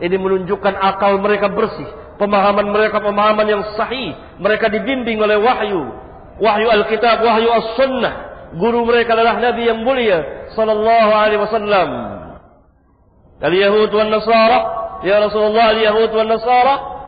[0.00, 1.84] Ini menunjukkan akal mereka bersih.
[2.16, 4.16] Pemahaman mereka pemahaman yang sahih.
[4.40, 5.84] Mereka dibimbing oleh wahyu.
[6.40, 8.14] Wahyu Alkitab, wahyu As-Sunnah.
[8.56, 10.48] Guru mereka adalah Nabi yang mulia.
[10.56, 11.88] Sallallahu alaihi wasallam.
[13.40, 14.58] Al-Yahud wal Nasara.
[15.04, 16.99] Ya Rasulullah, al-Yahud wal Nasara.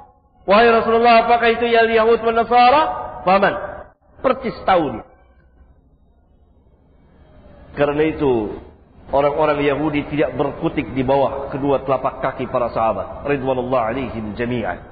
[0.42, 2.82] Wahai Rasulullah, apakah itu ya Yahud dan Nasara?
[3.22, 3.54] Paman,
[4.20, 5.04] percis tahu dia.
[7.72, 8.60] Karena itu,
[9.08, 13.24] orang-orang Yahudi tidak berkutik di bawah kedua telapak kaki para sahabat.
[13.24, 14.91] Ridwanullah alaihim jami'an.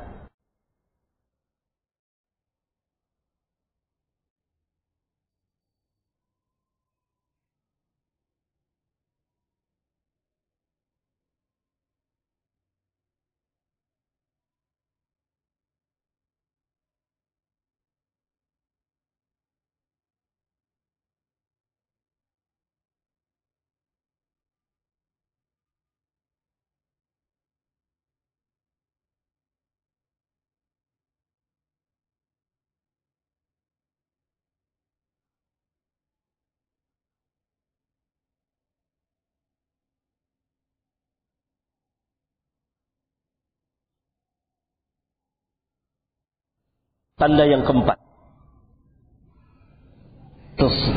[47.20, 48.00] Tanda yang keempat.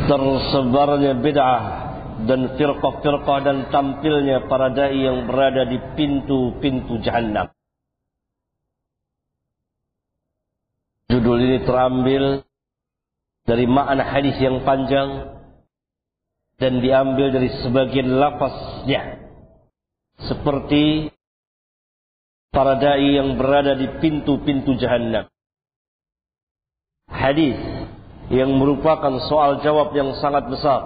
[0.08, 1.64] Tersebarnya bid'ah
[2.24, 7.52] dan firqah-firqah dan tampilnya para dai yang berada di pintu-pintu jahannam.
[11.12, 12.48] Judul ini terambil
[13.44, 15.28] dari makna hadis yang panjang
[16.56, 19.28] dan diambil dari sebagian lafaznya.
[20.24, 21.12] Seperti
[22.48, 25.33] para dai yang berada di pintu-pintu jahannam
[27.14, 27.56] hadis
[28.34, 30.82] yang merupakan soal jawab yang sangat besar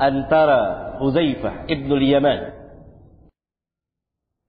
[0.00, 2.60] antara Hudzaifah ibnu Yaman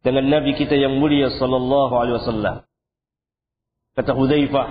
[0.01, 2.55] dengan Nabi kita yang mulia sallallahu alaihi wasallam.
[3.91, 4.67] Kata Hudzaifah,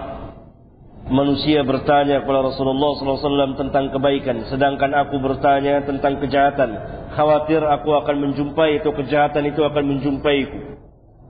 [1.13, 6.71] manusia bertanya kepada Rasulullah sallallahu alaihi wasallam tentang kebaikan, sedangkan aku bertanya tentang kejahatan.
[7.15, 10.81] Khawatir aku akan menjumpai itu kejahatan itu akan menjumpaiku.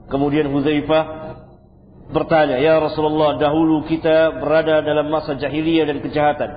[0.09, 1.20] Kemudian Hudzaifah
[2.11, 6.49] bertanya, "Ya Rasulullah, dahulu kita berada dalam masa jahiliyah dan kejahatan.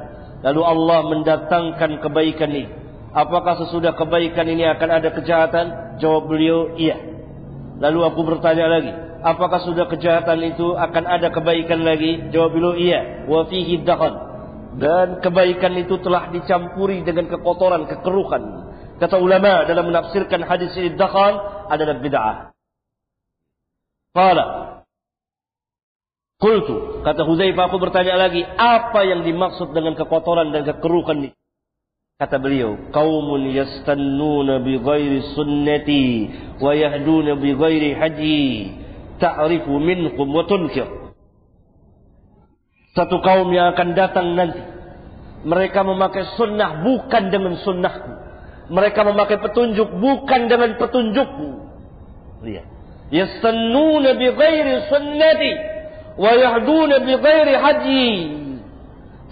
[0.45, 2.69] Lalu Allah mendatangkan kebaikan ini.
[3.15, 6.99] Apakah sesudah kebaikan ini akan ada kejahatan?" Jawab beliau, "Iya."
[7.79, 13.31] Lalu aku bertanya lagi, "Apakah sudah kejahatan itu akan ada kebaikan lagi?" Jawab beliau, "Iya."
[13.31, 13.81] Wa fihi
[14.75, 18.43] Dan kebaikan itu telah dicampuri dengan kekotoran, kekeruhan.
[18.99, 21.39] Kata ulama dalam menafsirkan hadis ini dakhan
[21.71, 22.37] adalah bid'ah.
[24.15, 24.47] Qala
[26.45, 31.31] Kultu, kata Huzaifah aku bertanya lagi, apa yang dimaksud dengan kekotoran dan kekerukan ini?
[32.21, 36.05] Kata beliau, qaumun yastannuna bi ghairi sunnati
[36.61, 38.45] wa yahduna bi ghairi haji
[39.25, 40.85] ta'rifu minhum wa tunkir.
[42.93, 44.61] Satu kaum yang akan datang nanti.
[45.49, 48.13] Mereka memakai sunnah bukan dengan sunnahku.
[48.69, 51.49] Mereka memakai petunjuk bukan dengan petunjukku.
[52.45, 52.69] Lihat.
[53.09, 55.74] Yastannuna bi ghairi sunnati
[56.15, 58.09] wa yahduna bi ghairi haji.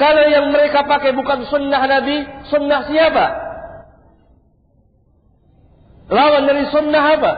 [0.00, 3.26] Kalau yang mereka pakai bukan sunnah Nabi, sunnah siapa?
[6.10, 7.32] Lawan dari sunnah apa?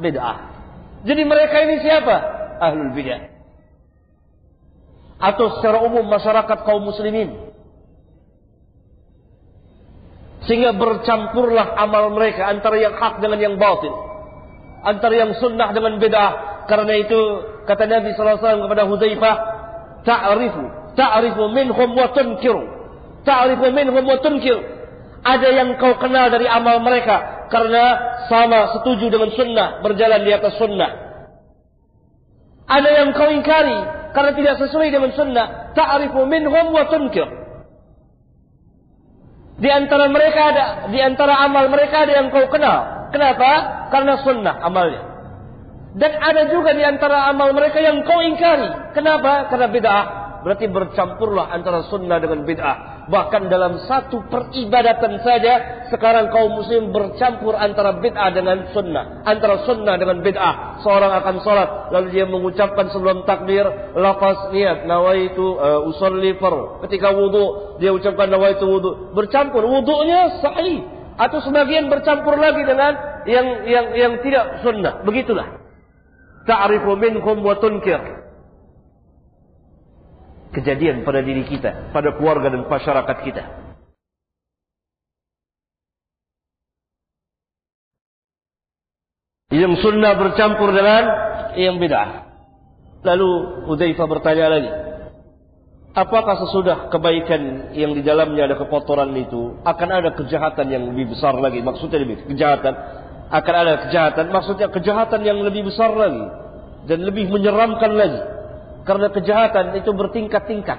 [0.00, 0.38] bid'ah.
[1.04, 2.16] Jadi mereka ini siapa?
[2.60, 3.32] Ahlul bid'ah.
[5.16, 7.52] Atau secara umum masyarakat kaum muslimin.
[10.46, 13.92] Sehingga bercampurlah amal mereka antara yang hak dengan yang batil.
[14.86, 16.64] Antara yang sunnah dengan bid'ah.
[16.70, 17.20] Karena itu
[17.66, 19.36] kata Nabi SAW kepada Huzaifah,
[20.06, 20.64] ta'rifu,
[20.94, 22.62] ta'rifu minhum wa tunkiru.
[23.26, 24.62] Ta'rifu minhum wa tunkiru.
[25.26, 27.98] Ada yang kau kenal dari amal mereka karena
[28.30, 30.90] sama setuju dengan sunnah, berjalan di atas sunnah.
[32.66, 33.78] Ada yang kau ingkari
[34.14, 35.74] karena tidak sesuai dengan sunnah.
[35.74, 37.46] Ta'rifu minhum wa tunkiru.
[39.56, 43.08] Di antara mereka ada, di antara amal mereka ada yang kau kenal.
[43.08, 43.88] Kenapa?
[43.88, 45.15] Karena sunnah amalnya.
[45.96, 48.92] Dan ada juga di antara amal mereka yang kau ingkari.
[48.92, 49.48] Kenapa?
[49.48, 50.06] Karena bid'ah.
[50.44, 53.08] Berarti bercampurlah antara sunnah dengan bid'ah.
[53.08, 59.24] Bahkan dalam satu peribadatan saja, sekarang kaum muslim bercampur antara bid'ah dengan sunnah.
[59.24, 60.84] Antara sunnah dengan bid'ah.
[60.84, 63.64] Seorang akan sholat, lalu dia mengucapkan sebelum takbir,
[63.96, 66.84] lafaz niat, nawaitu uh, usolli far.
[66.86, 69.16] Ketika wudhu, dia ucapkan nawaitu wudhu.
[69.16, 70.84] Bercampur, wudhunya sahih.
[71.16, 72.92] Atau sebagian bercampur lagi dengan
[73.24, 75.00] yang yang yang tidak sunnah.
[75.02, 75.65] Begitulah.
[76.46, 77.98] Ta'rifu minhum wa tunkir
[80.56, 83.44] kejadian pada diri kita, pada keluarga dan masyarakat kita.
[89.52, 91.04] Yang sunnah bercampur dengan
[91.54, 92.24] yang bid'ah.
[93.06, 93.30] Lalu
[93.70, 94.70] Hudzaifah bertanya lagi,
[95.94, 101.38] apakah sesudah kebaikan yang di dalamnya ada kekotoran itu akan ada kejahatan yang lebih besar
[101.38, 101.62] lagi?
[101.62, 102.74] Maksudnya lebih kejahatan
[103.26, 106.24] akan ada kejahatan, maksudnya kejahatan yang lebih besar lagi
[106.86, 108.22] dan lebih menyeramkan lagi.
[108.86, 110.78] Karena kejahatan itu bertingkat-tingkat.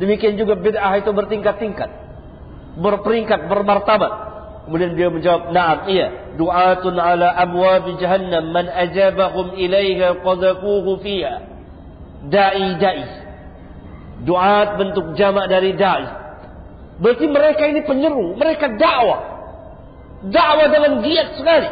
[0.00, 1.90] Demikian juga bid'ah itu bertingkat-tingkat.
[2.80, 4.12] Berperingkat, bermartabat.
[4.64, 6.34] Kemudian dia menjawab, "Na'am, iya.
[6.40, 11.36] Du'atun ala abwab jahannam man ajabahum ilaiha qadhafuhu fiha."
[12.32, 13.04] Dai-dai.
[14.24, 16.08] Du'at bentuk jamak dari dai.
[16.96, 19.33] Berarti mereka ini penyeru, mereka dakwah.
[20.30, 21.68] Dakwah dengan giat sekali.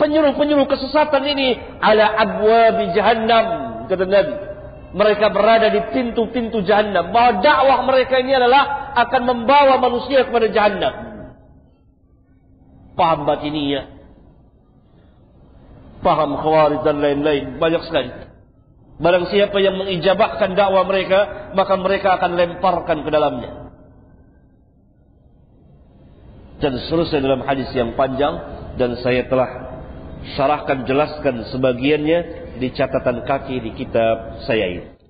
[0.00, 3.46] Penyuruh-penyuruh kesesatan ini ala abwab jahannam
[3.84, 4.50] kata Nabi
[4.90, 7.14] mereka berada di pintu-pintu jahannam.
[7.14, 10.94] Bahwa dakwah mereka ini adalah akan membawa manusia kepada jahannam.
[12.98, 13.86] Paham batiniya.
[16.02, 17.62] Paham khawarij dan lain-lain.
[17.62, 18.10] Banyak sekali.
[19.00, 23.59] Barang siapa yang mengijabahkan dakwah mereka, maka mereka akan lemparkan ke dalamnya.
[26.60, 28.36] Dan seterusnya dalam hadis yang panjang
[28.76, 29.48] dan saya telah
[30.36, 32.18] syarahkan jelaskan sebagiannya
[32.60, 35.00] di catatan kaki di kitab saya ini.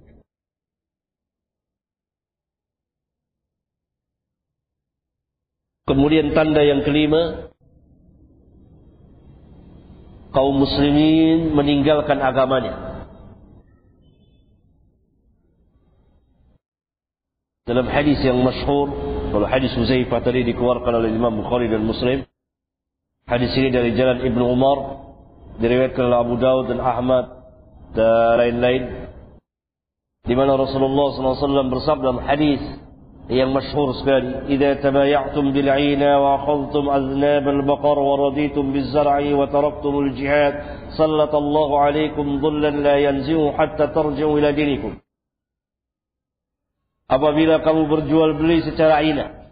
[5.91, 7.51] Kemudian tanda yang kelima,
[10.31, 13.03] kaum muslimin meninggalkan agamanya.
[17.67, 22.27] Dalam hadis yang masyhur, kalau hadis Huzaifah tadi dikeluarkan oleh Imam Bukhari dan Muslim,
[23.27, 24.79] hadis ini dari jalan Ibnu Umar,
[25.63, 27.25] diriwayatkan oleh Abu Daud dan Ahmad
[27.95, 28.83] dan lain-lain
[30.25, 32.61] di mana Rasulullah SAW bersabda dalam hadis
[33.31, 38.91] yang masyhur sekali idza tabaya'tum bil 'ina wa akhadhtum aznab al baqar wa raditum biz
[38.91, 40.55] zar'i wa taraktum al jihad
[40.99, 44.99] sallallahu 'alaykum dhullan la yanzi'u hatta tarji'u ila dinikum
[47.11, 49.51] apabila kamu berjual beli secara ina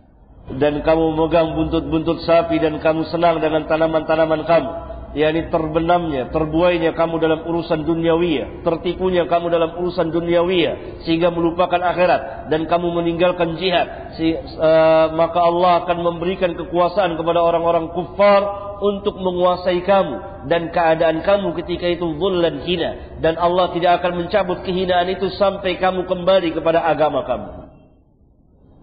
[0.57, 4.73] dan kamu memegang buntut-buntut sapi dan kamu senang dengan tanaman-tanaman kamu
[5.17, 12.53] yakni terbenamnya, terbuainya kamu dalam urusan duniawiya, tertipunya kamu dalam urusan duniawiya sehingga melupakan akhirat
[12.53, 19.19] dan kamu meninggalkan jihad, si, uh, maka Allah akan memberikan kekuasaan kepada orang-orang kufar untuk
[19.19, 25.09] menguasai kamu dan keadaan kamu ketika itu zullan hina dan Allah tidak akan mencabut kehinaan
[25.11, 27.51] itu sampai kamu kembali kepada agama kamu.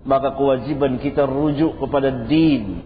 [0.06, 2.86] Maka kewajiban kita rujuk kepada din.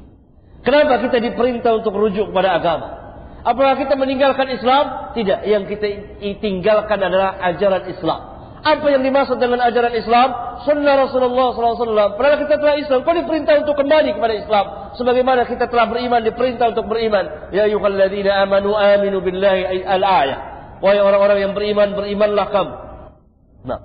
[0.64, 3.00] Kenapa kita diperintah untuk rujuk kepada agama?
[3.40, 5.16] Apakah kita meninggalkan Islam?
[5.16, 5.48] Tidak.
[5.48, 5.88] Yang kita
[6.44, 8.20] tinggalkan adalah ajaran Islam.
[8.60, 10.60] Apa yang dimaksud dengan ajaran Islam?
[10.68, 12.20] Sunnah Rasulullah SAW.
[12.20, 13.08] Padahal kita telah Islam.
[13.08, 14.66] Kau diperintah untuk kembali kepada Islam.
[15.00, 17.56] Sebagaimana kita telah beriman, diperintah untuk beriman.
[17.56, 20.40] Ya ayuhalladzina amanu aminu billahi al-ayah.
[20.84, 22.74] Wahai orang-orang yang beriman, berimanlah kamu.
[23.64, 23.80] Nah.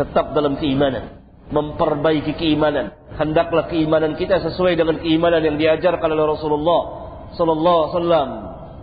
[0.00, 1.20] Tetap dalam keimanan.
[1.52, 2.96] Memperbaiki keimanan.
[3.20, 8.28] Hendaklah keimanan kita sesuai dengan keimanan yang diajarkan oleh Rasulullah sallallahu alaihi wasallam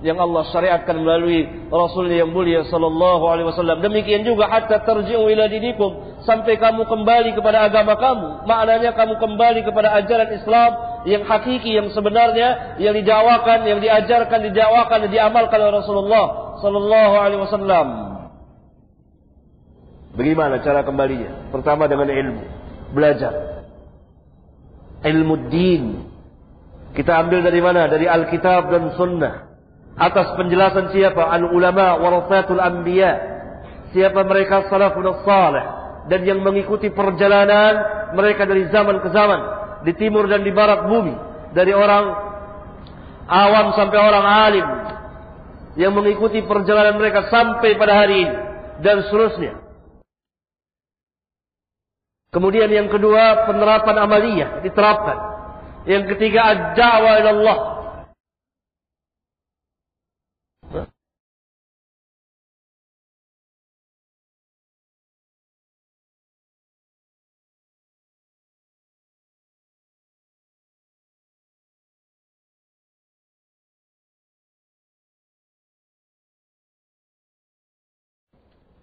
[0.04, 3.80] yang Allah syariatkan melalui Rasul yang mulia sallallahu alaihi wasallam.
[3.80, 8.44] Demikian juga hatta tarji'u ila dinikum sampai kamu kembali kepada agama kamu.
[8.44, 10.72] Maknanya kamu kembali kepada ajaran Islam
[11.08, 16.26] yang hakiki, yang sebenarnya, yang didawakan, yang diajarkan, didawakan, dan diamalkan oleh Rasulullah
[16.60, 17.88] Sallallahu Alaihi Wasallam.
[20.14, 21.50] Bagaimana cara kembalinya?
[21.50, 22.44] Pertama dengan ilmu,
[22.92, 23.66] belajar.
[25.04, 26.13] Ilmu din.
[26.94, 27.90] Kita ambil dari mana?
[27.90, 29.54] Dari Alkitab dan Sunnah.
[29.98, 31.26] Atas penjelasan siapa?
[31.26, 33.34] Al-ulama warasatul anbiya.
[33.94, 35.66] Siapa mereka salafun salih
[36.10, 39.42] dan yang mengikuti perjalanan mereka dari zaman ke zaman
[39.86, 41.14] di timur dan di barat bumi
[41.54, 42.06] dari orang
[43.30, 44.68] awam sampai orang alim
[45.80, 48.36] yang mengikuti perjalanan mereka sampai pada hari ini
[48.82, 49.62] dan seterusnya.
[52.34, 55.18] Kemudian yang kedua penerapan amaliyah diterapkan.
[55.84, 57.58] Yang ketiga ad-da'wa ila Allah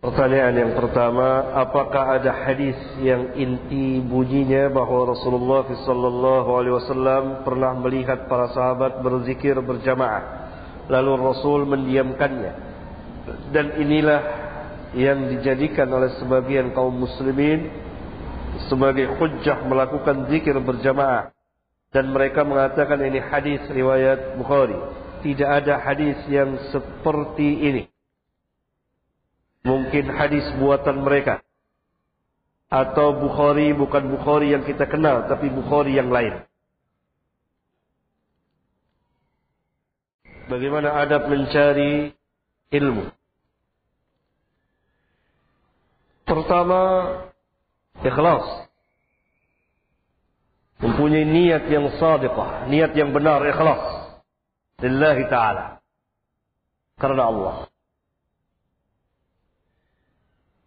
[0.01, 7.77] Pertanyaan yang pertama, apakah ada hadis yang inti bunyinya bahwa Rasulullah sallallahu alaihi wasallam pernah
[7.77, 10.41] melihat para sahabat berzikir berjamaah
[10.89, 12.53] lalu Rasul mendiamkannya.
[13.53, 14.21] Dan inilah
[14.97, 17.69] yang dijadikan oleh sebagian kaum muslimin
[18.73, 21.31] sebagai hujjah melakukan zikir berjamaah
[21.93, 24.79] dan mereka mengatakan ini hadis riwayat Bukhari.
[25.21, 27.85] Tidak ada hadis yang seperti ini.
[29.61, 31.45] Mungkin hadis buatan mereka.
[32.71, 35.29] Atau Bukhari bukan Bukhari yang kita kenal.
[35.29, 36.47] Tapi Bukhari yang lain.
[40.51, 42.11] Bagaimana adab mencari
[42.75, 43.07] ilmu.
[46.27, 46.81] Pertama,
[48.03, 48.71] ikhlas.
[50.83, 52.67] Mempunyai niat yang sadiqah.
[52.67, 53.83] Niat yang benar, ikhlas.
[54.83, 55.79] Lillahi ta'ala.
[56.99, 57.70] Karena Allah.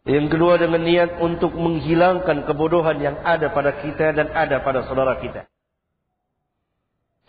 [0.04, 5.16] Yang kedua dengan niat untuk menghilangkan kebodohan yang ada pada kita dan ada pada saudara
[5.24, 5.48] kita.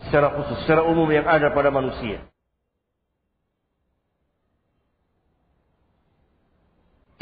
[0.03, 2.27] Secara khusus, secara umum yang ada pada manusia.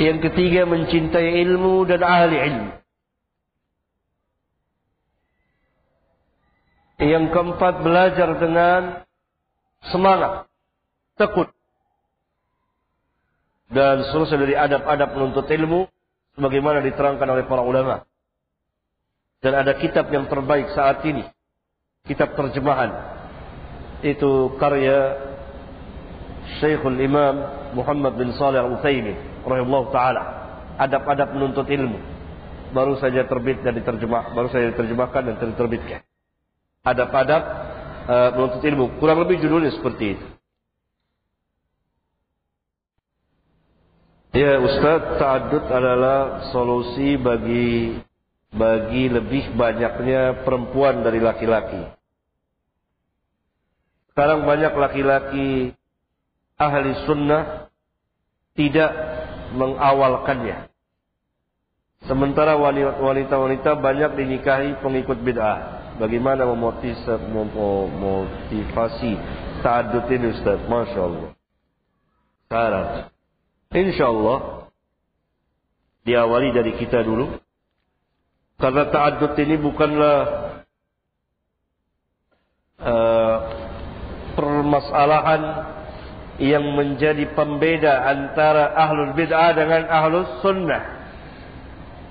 [0.01, 2.71] Yang ketiga mencintai ilmu dan ahli ilmu.
[6.97, 8.81] Yang keempat belajar dengan
[9.93, 10.49] semangat,
[11.13, 11.52] tekun
[13.73, 15.89] dan seterusnya dari adab-adab menuntut ilmu
[16.37, 18.05] sebagaimana diterangkan oleh para ulama.
[19.43, 21.27] Dan ada kitab yang terbaik saat ini,
[22.07, 23.11] kitab terjemahan.
[23.99, 25.19] Itu karya
[26.59, 27.35] Syekhul Imam
[27.75, 30.23] Muhammad bin Salih Al-Utsaimin rahimahullah taala.
[30.79, 31.99] Adab-adab menuntut ilmu.
[32.73, 36.01] Baru saja terbit dan diterjemah, baru saja diterjemahkan dan terbitkan.
[36.81, 37.43] Adab-adab
[38.09, 38.85] uh, menuntut ilmu.
[38.97, 40.25] Kurang lebih judulnya seperti itu.
[44.33, 48.01] Ya Ustaz, ta'adud adalah solusi bagi
[48.49, 51.85] bagi lebih banyaknya perempuan dari laki-laki.
[54.09, 55.77] Sekarang banyak laki-laki
[56.57, 57.69] ahli sunnah
[58.57, 58.89] tidak
[59.53, 60.65] mengawalkannya.
[62.09, 65.93] Sementara wanita-wanita banyak dinikahi pengikut bid'ah.
[66.01, 69.13] Bagaimana memotivasi
[69.61, 70.57] ta'adud ini Ustaz?
[70.65, 71.29] Masya Allah.
[73.73, 74.69] Insyaallah
[76.05, 77.41] diawali dari kita dulu.
[78.61, 80.19] Karena ta'addud ini bukanlah
[82.79, 83.37] uh,
[84.37, 85.41] permasalahan
[86.37, 91.03] yang menjadi pembeda antara ahlul bid'ah dengan ahlus sunnah.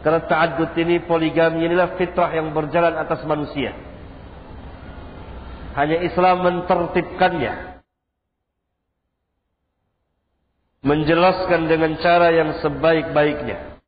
[0.02, 3.70] Karena ta'addud ini poligami inilah fitrah yang berjalan atas manusia.
[5.78, 7.71] Hanya Islam mentertibkannya.
[10.82, 13.78] Menjelaskan dengan cara yang sebaik-baiknya.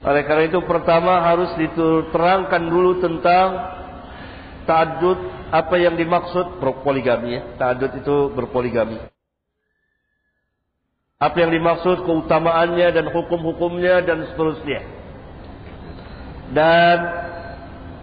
[0.00, 3.48] Oleh karena itu pertama harus diterangkan dulu tentang
[4.64, 5.18] ta'adud
[5.52, 7.42] apa yang dimaksud poligami ya.
[7.60, 8.96] Ta'adud itu berpoligami.
[11.20, 14.80] Apa yang dimaksud keutamaannya dan hukum-hukumnya dan seterusnya.
[16.56, 16.98] Dan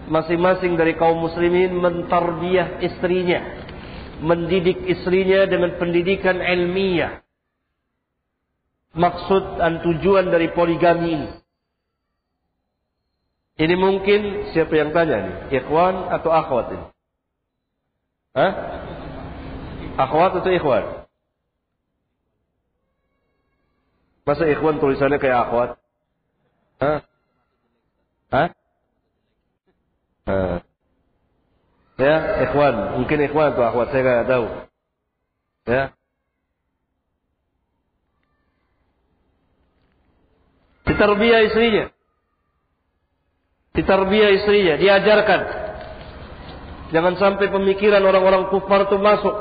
[0.05, 3.66] masing-masing dari kaum muslimin mentarbiah istrinya
[4.21, 7.21] mendidik istrinya dengan pendidikan ilmiah.
[8.97, 11.29] Maksud dan tujuan dari poligami ini.
[13.57, 15.61] Ini mungkin siapa yang tanya nih?
[15.61, 16.87] Ikhwan atau akhwat ini?
[18.37, 18.51] Hah?
[19.97, 21.09] Akhwat atau ikhwan?
[24.29, 25.69] Masa ikhwan tulisannya kayak akhwat?
[26.77, 26.99] Hah?
[28.29, 28.47] Hah?
[30.27, 30.66] Nah.
[31.97, 34.45] Ya, ikhwan, mungkin ikhwan atau akhwat saya nggak tahu.
[35.65, 35.83] Ya.
[40.85, 41.85] Ditarbiyah istrinya.
[43.73, 45.41] Ditarbiyah istrinya, diajarkan.
[46.93, 49.35] Jangan sampai pemikiran orang-orang kufar itu masuk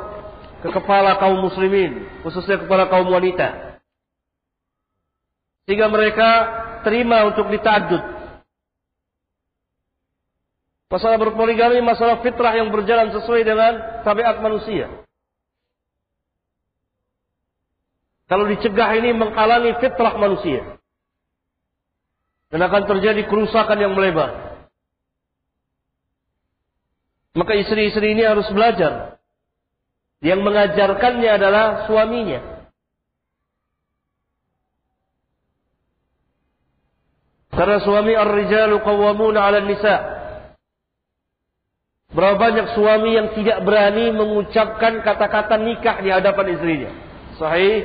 [0.65, 3.79] ke kepala kaum muslimin, khususnya kepada kaum wanita.
[5.69, 6.31] Sehingga mereka
[6.89, 8.16] terima untuk ditadud.
[10.87, 13.73] Masalah berpoligami masalah fitrah yang berjalan sesuai dengan
[14.07, 14.87] tabiat manusia.
[18.31, 20.79] Kalau dicegah ini menghalangi fitrah manusia.
[22.55, 24.63] Dan akan terjadi kerusakan yang melebar.
[27.35, 29.19] Maka istri-istri ini harus belajar.
[30.23, 32.71] Yang mengajarkannya adalah suaminya.
[37.51, 40.16] Karena suami ar-rijalu qawwamuna 'ala nisa
[42.17, 46.91] Berapa banyak suami yang tidak berani mengucapkan kata-kata nikah di hadapan istrinya?
[47.37, 47.85] Sahih?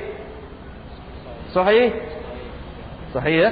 [1.51, 1.91] Sahih?
[3.11, 3.49] Sahih ya?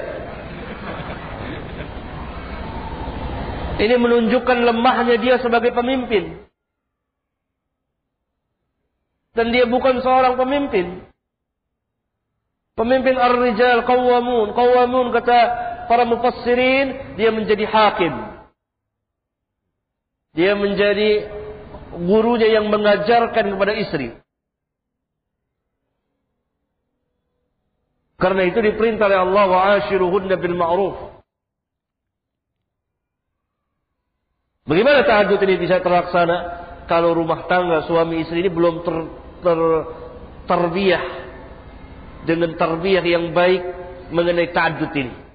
[3.84, 6.48] Ini menunjukkan lemahnya dia sebagai pemimpin.
[9.36, 11.04] Dan dia bukan seorang pemimpin.
[12.80, 14.56] Pemimpin ar-rijal qawwamun.
[14.56, 15.40] Qawwamun kata
[15.92, 18.39] para mufassirin, dia menjadi hakim.
[20.40, 21.28] Dia menjadi
[22.00, 24.16] gurunya yang mengajarkan kepada istri.
[28.16, 30.96] Karena itu diperintah oleh Allah wa ashiruhunna bil ma'ruf.
[34.64, 36.38] Bagaimana tahajud ini bisa terlaksana
[36.88, 38.96] kalau rumah tangga suami istri ini belum ter,
[39.44, 39.60] ter
[40.48, 41.04] terbiah
[42.24, 43.60] dengan terbiah yang baik
[44.08, 45.29] mengenai tahajud ini?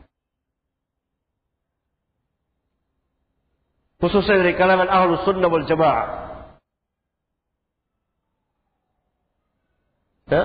[4.02, 6.08] Khususnya dari kalangan ahlus sunnah wal jamaah.
[10.30, 10.42] Ya?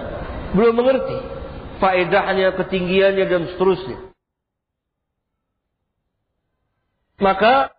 [0.53, 1.17] Belum mengerti
[1.79, 4.11] faedahnya, ketinggiannya dan seterusnya.
[7.19, 7.71] Maka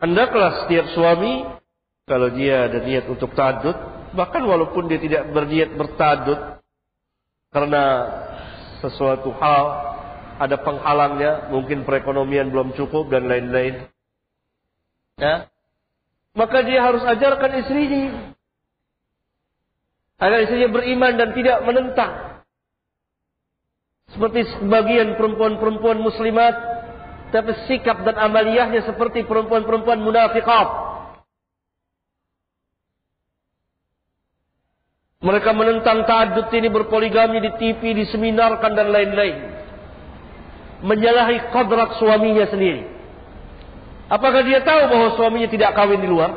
[0.00, 1.44] hendaklah setiap suami
[2.06, 3.76] kalau dia ada niat untuk tadut,
[4.14, 6.62] bahkan walaupun dia tidak berniat bertadut
[7.50, 7.84] karena
[8.80, 9.64] sesuatu hal
[10.36, 13.88] ada penghalangnya, mungkin perekonomian belum cukup dan lain-lain.
[15.16, 15.48] Ya.
[16.36, 18.36] Maka dia harus ajarkan istrinya.
[20.20, 22.12] Agar istrinya beriman dan tidak menentang.
[24.12, 26.54] Seperti sebagian perempuan-perempuan muslimat.
[27.32, 30.86] Tapi sikap dan amaliyahnya seperti perempuan-perempuan munafikat.
[35.26, 39.36] Mereka menentang ta'adud ini berpoligami di TV, diseminarkan dan lain-lain.
[40.86, 42.95] Menyalahi kodrat suaminya sendiri.
[44.06, 46.30] Apakah dia tahu bahwa suaminya tidak kawin di luar?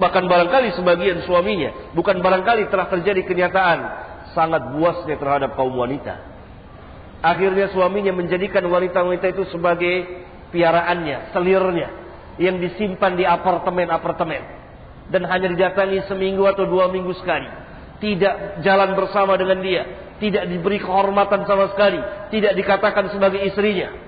[0.00, 3.78] Bahkan barangkali sebagian suaminya, bukan barangkali telah terjadi kenyataan
[4.32, 6.18] sangat buasnya terhadap kaum wanita.
[7.20, 11.88] Akhirnya suaminya menjadikan wanita-wanita itu sebagai piaraannya, selirnya,
[12.40, 14.42] yang disimpan di apartemen-apartemen.
[15.12, 17.46] Dan hanya didatangi seminggu atau dua minggu sekali.
[18.00, 19.84] Tidak jalan bersama dengan dia.
[20.16, 22.00] Tidak diberi kehormatan sama sekali.
[22.32, 24.03] Tidak dikatakan sebagai istrinya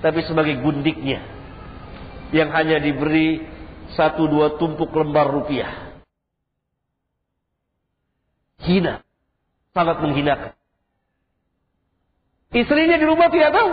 [0.00, 1.20] tapi sebagai gundiknya
[2.32, 3.44] yang hanya diberi
[3.92, 5.92] satu dua tumpuk lembar rupiah.
[8.60, 9.00] Hina,
[9.72, 10.52] sangat menghinakan.
[12.50, 13.70] Istrinya di rumah tidak tahu,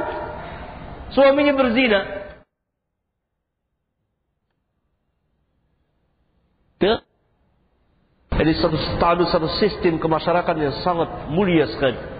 [1.11, 1.99] suaminya berzina.
[6.77, 7.01] Ya?
[8.37, 12.16] Jadi satu status satu sistem kemasyarakatan yang sangat mulia sekali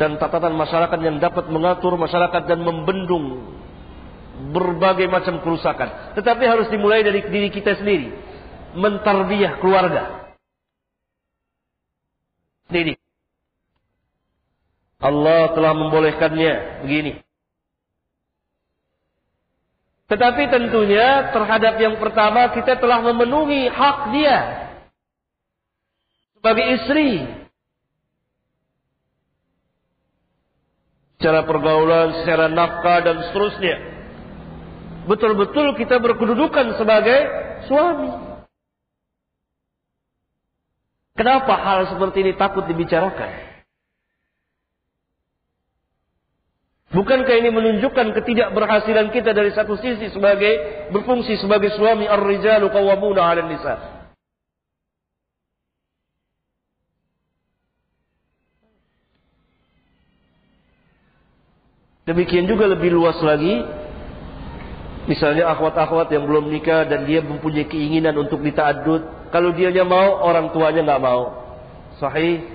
[0.00, 3.52] dan tatanan masyarakat yang dapat mengatur masyarakat dan membendung
[4.48, 6.16] berbagai macam kerusakan.
[6.16, 8.08] Tetapi harus dimulai dari diri kita sendiri.
[8.80, 10.32] Mentarbiah keluarga.
[12.72, 12.96] Ini.
[15.04, 16.52] Allah telah membolehkannya
[16.88, 17.20] begini.
[20.08, 24.38] Tetapi tentunya terhadap yang pertama kita telah memenuhi hak dia
[26.40, 27.39] sebagai istri
[31.20, 33.76] secara pergaulan, secara nafkah dan seterusnya.
[35.04, 37.20] Betul-betul kita berkedudukan sebagai
[37.68, 38.08] suami.
[41.12, 43.52] Kenapa hal seperti ini takut dibicarakan?
[46.96, 53.52] Bukankah ini menunjukkan ketidakberhasilan kita dari satu sisi sebagai berfungsi sebagai suami ar-rijalu qawwamuna 'alan
[53.52, 53.99] nisa?
[62.10, 63.62] Demikian juga lebih luas lagi
[65.08, 69.32] Misalnya akhwat-akhwat yang belum nikah dan dia mempunyai keinginan untuk dita'adud.
[69.34, 71.34] Kalau dia mau, orang tuanya nggak mau.
[71.98, 72.46] Sahih.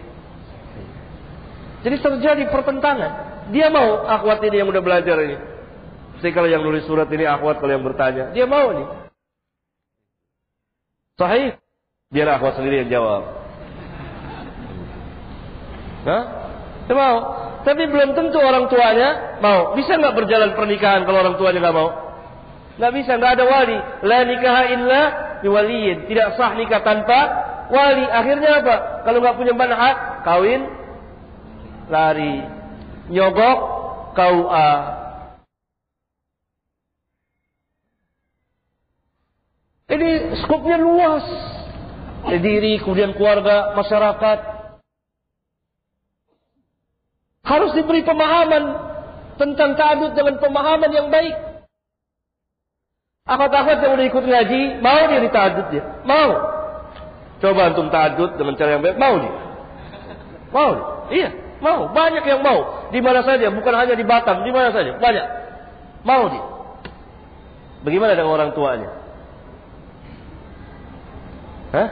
[1.83, 3.11] Jadi terjadi pertentangan.
[3.51, 5.37] Dia mau akhwat ini yang udah belajar ini.
[6.23, 8.31] Saya kalau yang nulis surat ini akhwat kalau yang bertanya.
[8.31, 8.87] Dia mau nih.
[11.19, 11.59] Sahih.
[12.07, 13.35] Biar akhwat sendiri yang jawab.
[16.07, 16.23] Hah?
[16.87, 17.44] Dia mau.
[17.65, 19.73] Tapi belum tentu orang tuanya mau.
[19.73, 21.89] Bisa nggak berjalan pernikahan kalau orang tuanya nggak mau?
[22.77, 23.77] Nggak bisa, nggak ada wali.
[24.05, 25.01] La nikah illa
[25.41, 26.05] biwaliyin.
[26.05, 27.19] Tidak sah nikah tanpa
[27.73, 28.05] wali.
[28.05, 28.75] Akhirnya apa?
[29.09, 30.61] Kalau nggak punya manhaj, kawin,
[31.89, 32.45] lari,
[33.09, 33.59] nyogok,
[34.13, 34.71] KUA.
[39.85, 40.09] Ini
[40.45, 41.25] skopnya luas.
[42.25, 44.54] Diri, kemudian keluarga, masyarakat.
[47.45, 48.63] Harus diberi pemahaman
[49.37, 51.35] tentang ta'adud dengan pemahaman yang baik.
[53.25, 55.83] Akhwat-akhwat yang udah ikut ngaji, mau dia ditadud dia?
[56.05, 56.31] Mau.
[57.41, 59.33] Coba antum tadud dengan cara yang baik, mau dia?
[60.53, 60.85] Mau dia?
[61.05, 61.29] Iya,
[61.61, 61.89] mau.
[61.89, 62.89] Banyak yang mau.
[62.89, 65.25] Di mana saja, bukan hanya di Batam, di mana saja, banyak.
[66.05, 66.45] Mau dia.
[67.85, 68.89] Bagaimana dengan orang tuanya?
[71.73, 71.89] Hah?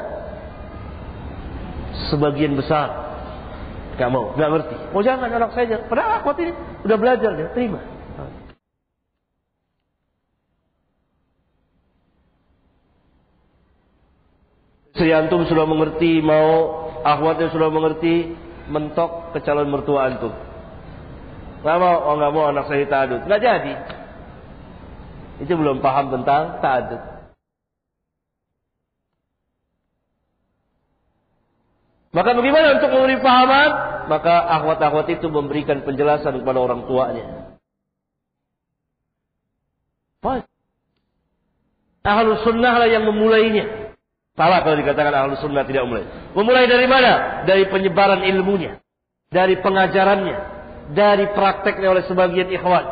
[2.10, 3.03] Sebagian besar
[3.94, 4.76] Gak mau, gak ngerti.
[4.94, 6.52] Oh jangan anak saya, padahal akhwat ini
[6.82, 7.80] udah belajar dia, terima.
[14.94, 16.70] Istri antum sudah mengerti, mau
[17.02, 18.34] akhwatnya sudah mengerti,
[18.70, 20.34] mentok ke calon mertua antum.
[21.62, 23.22] Gak mau, oh gak mau anak saya ta'adud.
[23.30, 23.74] Gak jadi.
[25.42, 27.13] Itu belum paham tentang ta'adud.
[32.14, 33.70] Maka bagaimana untuk memberi pahaman?
[34.06, 37.44] Maka akhwat-akhwat itu memberikan penjelasan kepada orang tuanya.
[42.04, 43.96] Ahlus sunnah lah yang memulainya.
[44.36, 46.04] Salah kalau dikatakan ahlu sunnah tidak mulai.
[46.36, 47.46] Memulai dari mana?
[47.48, 48.84] Dari penyebaran ilmunya.
[49.32, 50.38] Dari pengajarannya.
[50.92, 52.84] Dari prakteknya oleh sebagian ikhwan.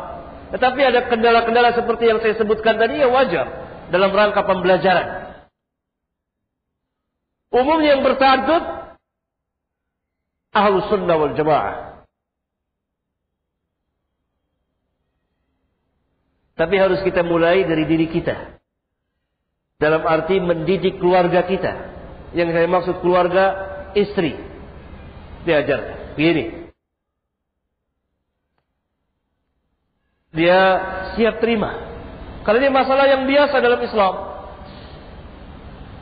[0.56, 3.46] Tetapi ada kendala-kendala seperti yang saya sebutkan tadi ya wajar.
[3.92, 5.36] Dalam rangka pembelajaran.
[7.52, 8.81] Umumnya yang bertadud.
[10.52, 12.04] Sunnah wal jamaah.
[16.52, 18.60] Tapi harus kita mulai dari diri kita.
[19.80, 21.72] Dalam arti mendidik keluarga kita.
[22.36, 23.44] Yang saya maksud keluarga
[23.96, 24.36] istri.
[25.48, 26.14] Diajar.
[26.14, 26.70] Begini.
[30.36, 30.60] Dia
[31.16, 31.76] siap terima.
[32.44, 34.14] Kalau ini masalah yang biasa dalam Islam.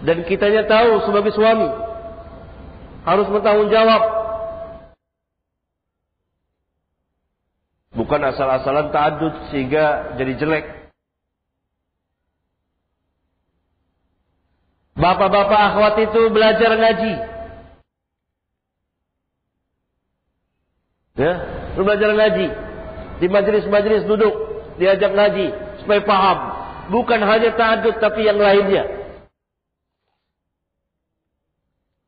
[0.05, 1.71] Dan kitanya tahu sebagai suami.
[3.07, 4.20] Harus bertanggung jawab.
[7.91, 10.65] Bukan asal-asalan ta'adud sehingga jadi jelek.
[14.95, 17.15] Bapak-bapak akhwat itu belajar ngaji.
[21.19, 21.33] Ya,
[21.75, 22.47] belajar ngaji.
[23.21, 24.35] Di majelis-majelis duduk,
[24.79, 25.47] diajak ngaji
[25.83, 26.39] supaya paham.
[26.95, 28.87] Bukan hanya tahajud tapi yang lainnya.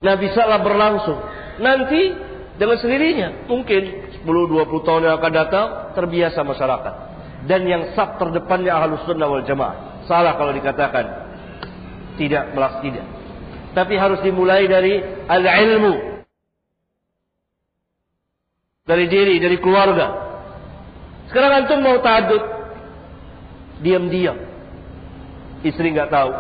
[0.03, 1.19] Nah, bisalah berlangsung.
[1.63, 2.19] Nanti
[2.59, 5.67] dengan sendirinya mungkin 10-20 tahun yang akan datang
[5.99, 6.95] terbiasa masyarakat.
[7.51, 10.07] Dan yang sab terdepannya ahlus sunnah wal jamaah.
[10.07, 11.05] Salah kalau dikatakan
[12.15, 13.07] tidak melas tidak.
[13.73, 16.23] Tapi harus dimulai dari al-ilmu.
[18.83, 20.07] Dari diri, dari keluarga.
[21.31, 22.43] Sekarang antum mau tadut.
[23.83, 24.39] Diam-diam.
[25.67, 26.31] Istri nggak tahu.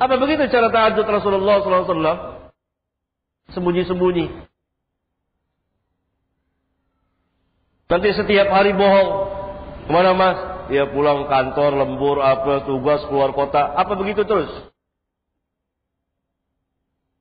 [0.00, 2.44] Apa begitu cara tahajud Rasulullah SAW?
[3.54, 4.53] Sembunyi-sembunyi.
[7.94, 9.10] Nanti setiap hari bohong.
[9.86, 10.38] Ke mana mas?
[10.66, 13.70] Ya pulang kantor, lembur, apa, tugas, keluar kota.
[13.78, 14.50] Apa begitu terus?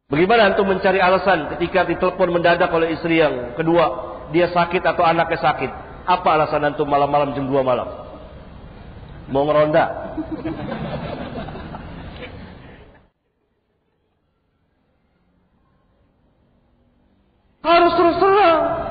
[0.10, 3.86] Bagaimana antum mencari alasan ketika ditelepon mendadak oleh istri yang kedua,
[4.34, 5.72] dia sakit atau anaknya sakit?
[6.10, 8.10] Apa alasan antum malam-malam jam 2 malam?
[9.30, 9.86] Mau ngeronda?
[17.62, 18.83] Harus terus terang.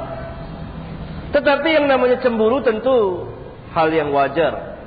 [1.43, 3.27] Tetapi yang namanya cemburu tentu
[3.75, 4.79] hal yang wajar.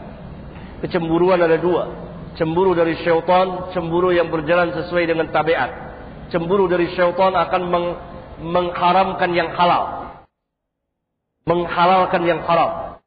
[0.80, 1.92] Kecemburuan ada dua.
[2.40, 5.86] Cemburu dari syaitan, cemburu yang berjalan sesuai dengan tabiat
[6.30, 7.88] cemburu dari syaitan akan meng,
[8.42, 10.16] mengharamkan yang halal.
[11.46, 12.98] Menghalalkan yang haram.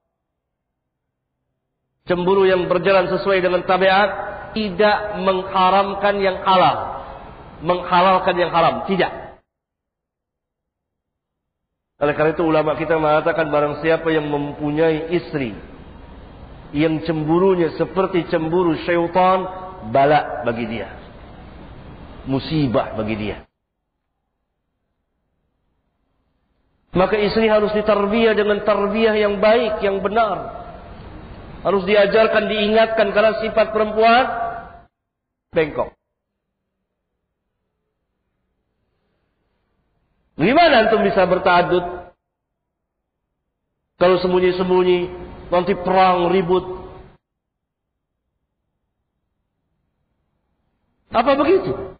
[2.07, 4.09] Cemburu yang berjalan sesuai dengan tabiat
[4.55, 7.03] tidak mengharamkan yang halal.
[7.61, 9.28] Menghalalkan yang haram, tidak.
[11.99, 15.51] Oleh karena itu ulama kita mengatakan barang siapa yang mempunyai istri
[16.71, 19.39] yang cemburunya seperti cemburu syaitan,
[19.91, 20.89] bala bagi dia.
[22.29, 23.37] Musibah bagi dia.
[26.95, 30.67] Maka istri harus ditarbiyah dengan tarbiyah yang baik, yang benar.
[31.67, 34.25] Harus diajarkan, diingatkan karena sifat perempuan
[35.51, 35.98] bengkok.
[40.39, 41.83] Gimana antum bisa bertadut?
[43.99, 45.11] Kalau sembunyi-sembunyi,
[45.51, 46.63] nanti perang, ribut.
[51.11, 51.99] Apa begitu?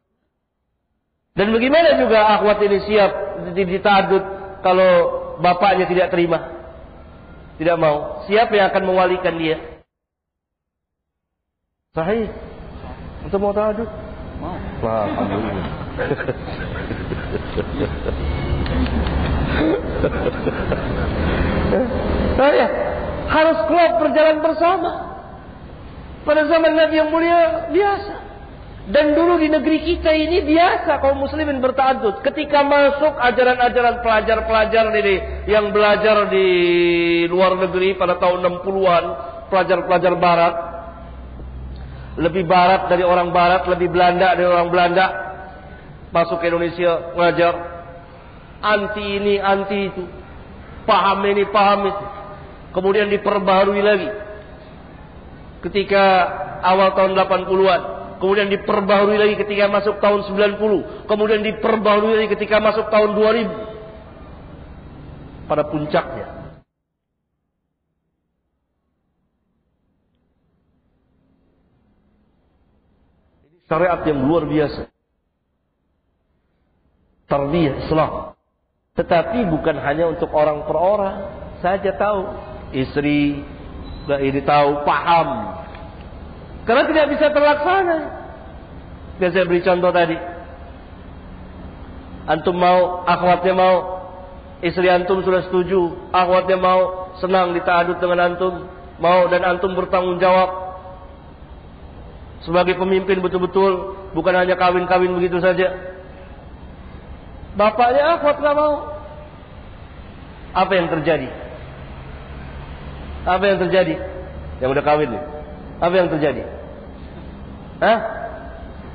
[1.35, 3.11] Dan bagaimana juga akhwat ini siap
[3.59, 4.23] ditadut
[4.63, 4.91] kalau
[5.43, 6.39] bapaknya tidak terima?
[7.59, 8.23] Tidak mau.
[8.31, 9.83] Siapa yang akan mewalikan dia?
[11.91, 12.31] Sahih.
[13.27, 13.91] Untuk mau tadut?
[14.39, 14.55] Mau.
[14.87, 15.88] Alhamdulillah.
[22.39, 22.69] Nah, ya,
[23.29, 24.91] harus klop berjalan bersama.
[26.23, 28.29] Pada zaman Nabi yang mulia biasa.
[28.89, 32.25] Dan dulu di negeri kita ini biasa kaum muslimin bertadut.
[32.25, 36.49] Ketika masuk ajaran-ajaran pelajar-pelajar ini yang belajar di
[37.29, 39.05] luar negeri pada tahun 60-an,
[39.53, 40.55] pelajar-pelajar barat,
[42.17, 45.28] lebih barat dari orang barat, lebih Belanda dari orang Belanda,
[46.13, 47.55] masuk ke Indonesia ngajar.
[48.59, 50.03] Anti ini anti itu.
[50.83, 52.05] Paham ini paham itu.
[52.75, 54.11] Kemudian diperbarui lagi.
[55.63, 56.05] Ketika
[56.63, 57.83] awal tahun 80-an
[58.19, 65.63] kemudian diperbarui lagi ketika masuk tahun 90 kemudian diperbarui lagi ketika masuk tahun 2000 pada
[65.71, 66.27] puncaknya.
[73.71, 74.98] Syariat yang luar biasa
[77.29, 78.35] tarbiyah Islam.
[78.99, 81.17] Tetapi bukan hanya untuk orang per orang
[81.63, 82.23] saja tahu.
[82.75, 83.21] Istri
[84.09, 85.29] ini tahu, paham.
[86.67, 87.99] Karena tidak bisa terlaksana.
[89.21, 90.17] Biasa saya beri contoh tadi.
[92.29, 93.77] Antum mau, akhwatnya mau,
[94.61, 98.69] istri antum sudah setuju, akhwatnya mau, senang ditadut dengan antum,
[99.01, 100.69] mau dan antum bertanggung jawab
[102.45, 105.98] sebagai pemimpin betul-betul, bukan hanya kawin-kawin begitu saja.
[107.57, 108.75] Bapaknya akhwat nggak mau.
[110.53, 111.29] Apa yang terjadi?
[113.29, 113.95] Apa yang terjadi?
[114.59, 115.23] Yang udah kawin nih.
[115.79, 116.43] Apa yang terjadi?
[117.79, 117.99] Hah?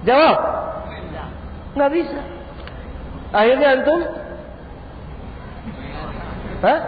[0.03, 0.37] Jawab.
[1.73, 2.19] Nggak bisa.
[3.33, 4.01] Akhirnya antum?
[6.63, 6.79] Hah?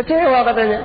[0.00, 0.80] Kecewa katanya.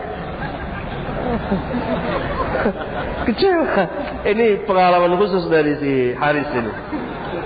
[3.27, 3.83] Kecewa.
[4.27, 6.71] Ini pengalaman khusus dari si Haris ini.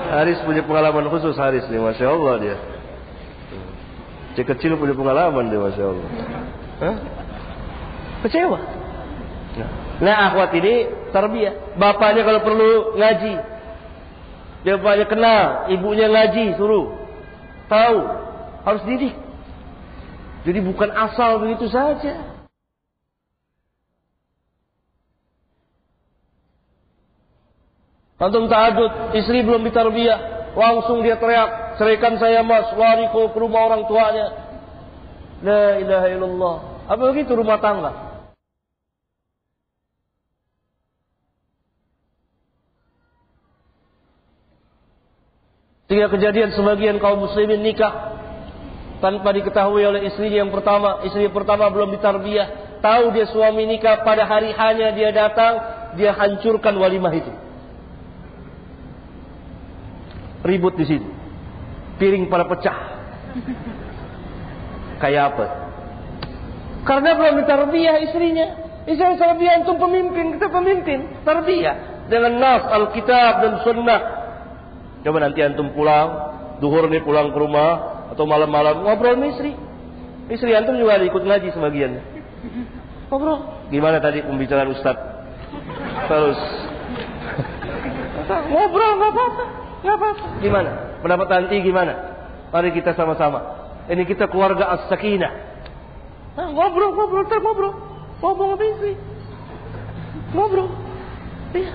[0.10, 2.57] Haris punya pengalaman khusus Haris nih, masya Allah dia.
[4.34, 6.07] Cek kecil punya pengalaman dia, masya Allah.
[6.81, 6.95] Hah?
[8.26, 8.60] Kecewa.
[9.99, 11.76] Nah, akhwat ini tarbiyah.
[11.76, 13.36] Bapaknya kalau perlu ngaji.
[14.64, 16.95] Dia bapaknya kenal, ibunya ngaji, suruh.
[17.72, 17.99] Tahu,
[18.65, 19.15] harus didik.
[20.48, 22.28] Jadi bukan asal begitu saja.
[28.19, 33.87] Antum ta'adud, istri belum ditarbiyah, langsung dia teriak, ceraikan saya mas, lari ke rumah orang
[33.87, 34.27] tuanya.
[35.39, 36.55] La ilaha illallah.
[36.91, 38.09] Apa begitu rumah tangga?
[45.87, 48.19] Sehingga kejadian sebagian kaum muslimin nikah
[49.01, 51.01] tanpa diketahui oleh istrinya yang pertama.
[51.07, 52.77] Istri yang pertama belum ditarbiyah.
[52.83, 55.53] Tahu dia suami nikah pada hari hanya dia datang,
[55.97, 57.48] dia hancurkan walimah itu.
[60.43, 61.09] Ribut di situ.
[61.99, 62.77] Piring pada pecah.
[65.03, 65.45] Kayak apa?
[66.87, 68.47] Karena belum ditarbiyah istrinya.
[68.87, 70.99] Istri tarbiyah untuk pemimpin, kita pemimpin.
[71.27, 72.07] Tarbiyah.
[72.09, 74.01] Dengan nas, Alkitab dan sunnah.
[75.05, 76.09] Coba nanti antum pulang,
[76.57, 79.53] duhur nih pulang ke rumah, atau malam-malam ngobrol sama istri.
[80.33, 82.01] Istri antum juga ada ikut ngaji sebagian.
[83.13, 83.69] Ngobrol.
[83.69, 85.05] Gimana tadi pembicaraan Ustadz?
[86.09, 86.39] Terus.
[88.49, 89.45] ngobrol nggak apa-apa.
[89.80, 90.26] Gak apa-apa.
[90.43, 90.72] Gimana?
[90.99, 91.93] Pendapat anti gimana?
[92.51, 93.39] Mari kita sama-sama.
[93.88, 95.34] Ini kita keluarga as-sakinah.
[96.35, 97.73] Nah, ngobrol, ngobrol, ter ngobrol.
[98.19, 98.93] Ngobrol sama istri.
[100.35, 100.69] Ngobrol.
[101.56, 101.72] Iya.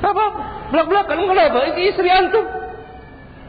[0.00, 0.42] Apa-apa.
[0.72, 1.16] Belak-belakan.
[1.28, 1.58] Kenapa?
[1.70, 2.46] Ini istri antum.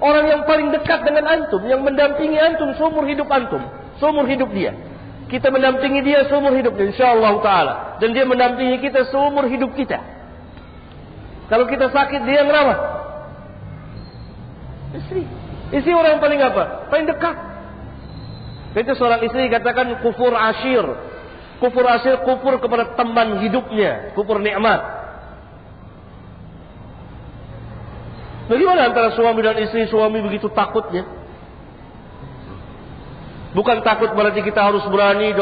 [0.02, 1.64] Orang yang paling dekat dengan antum.
[1.66, 3.64] Yang mendampingi antum seumur hidup antum.
[3.98, 4.76] Seumur hidup dia.
[5.32, 6.76] Kita mendampingi dia seumur hidup.
[6.76, 7.74] InsyaAllah ta'ala.
[8.04, 9.98] Dan dia mendampingi kita seumur hidup kita.
[11.48, 13.01] Kalau kita sakit, dia ngerawat
[14.96, 15.24] istri.
[15.72, 16.64] Istri orang yang paling apa?
[16.92, 17.36] Paling dekat.
[18.72, 20.86] Itu seorang istri katakan kufur asyir.
[21.60, 25.02] Kufur asyir kufur kepada teman hidupnya, kufur nikmat.
[28.52, 31.08] Bagaimana antara suami dan istri suami begitu takutnya?
[33.52, 35.36] Bukan takut berarti kita harus berani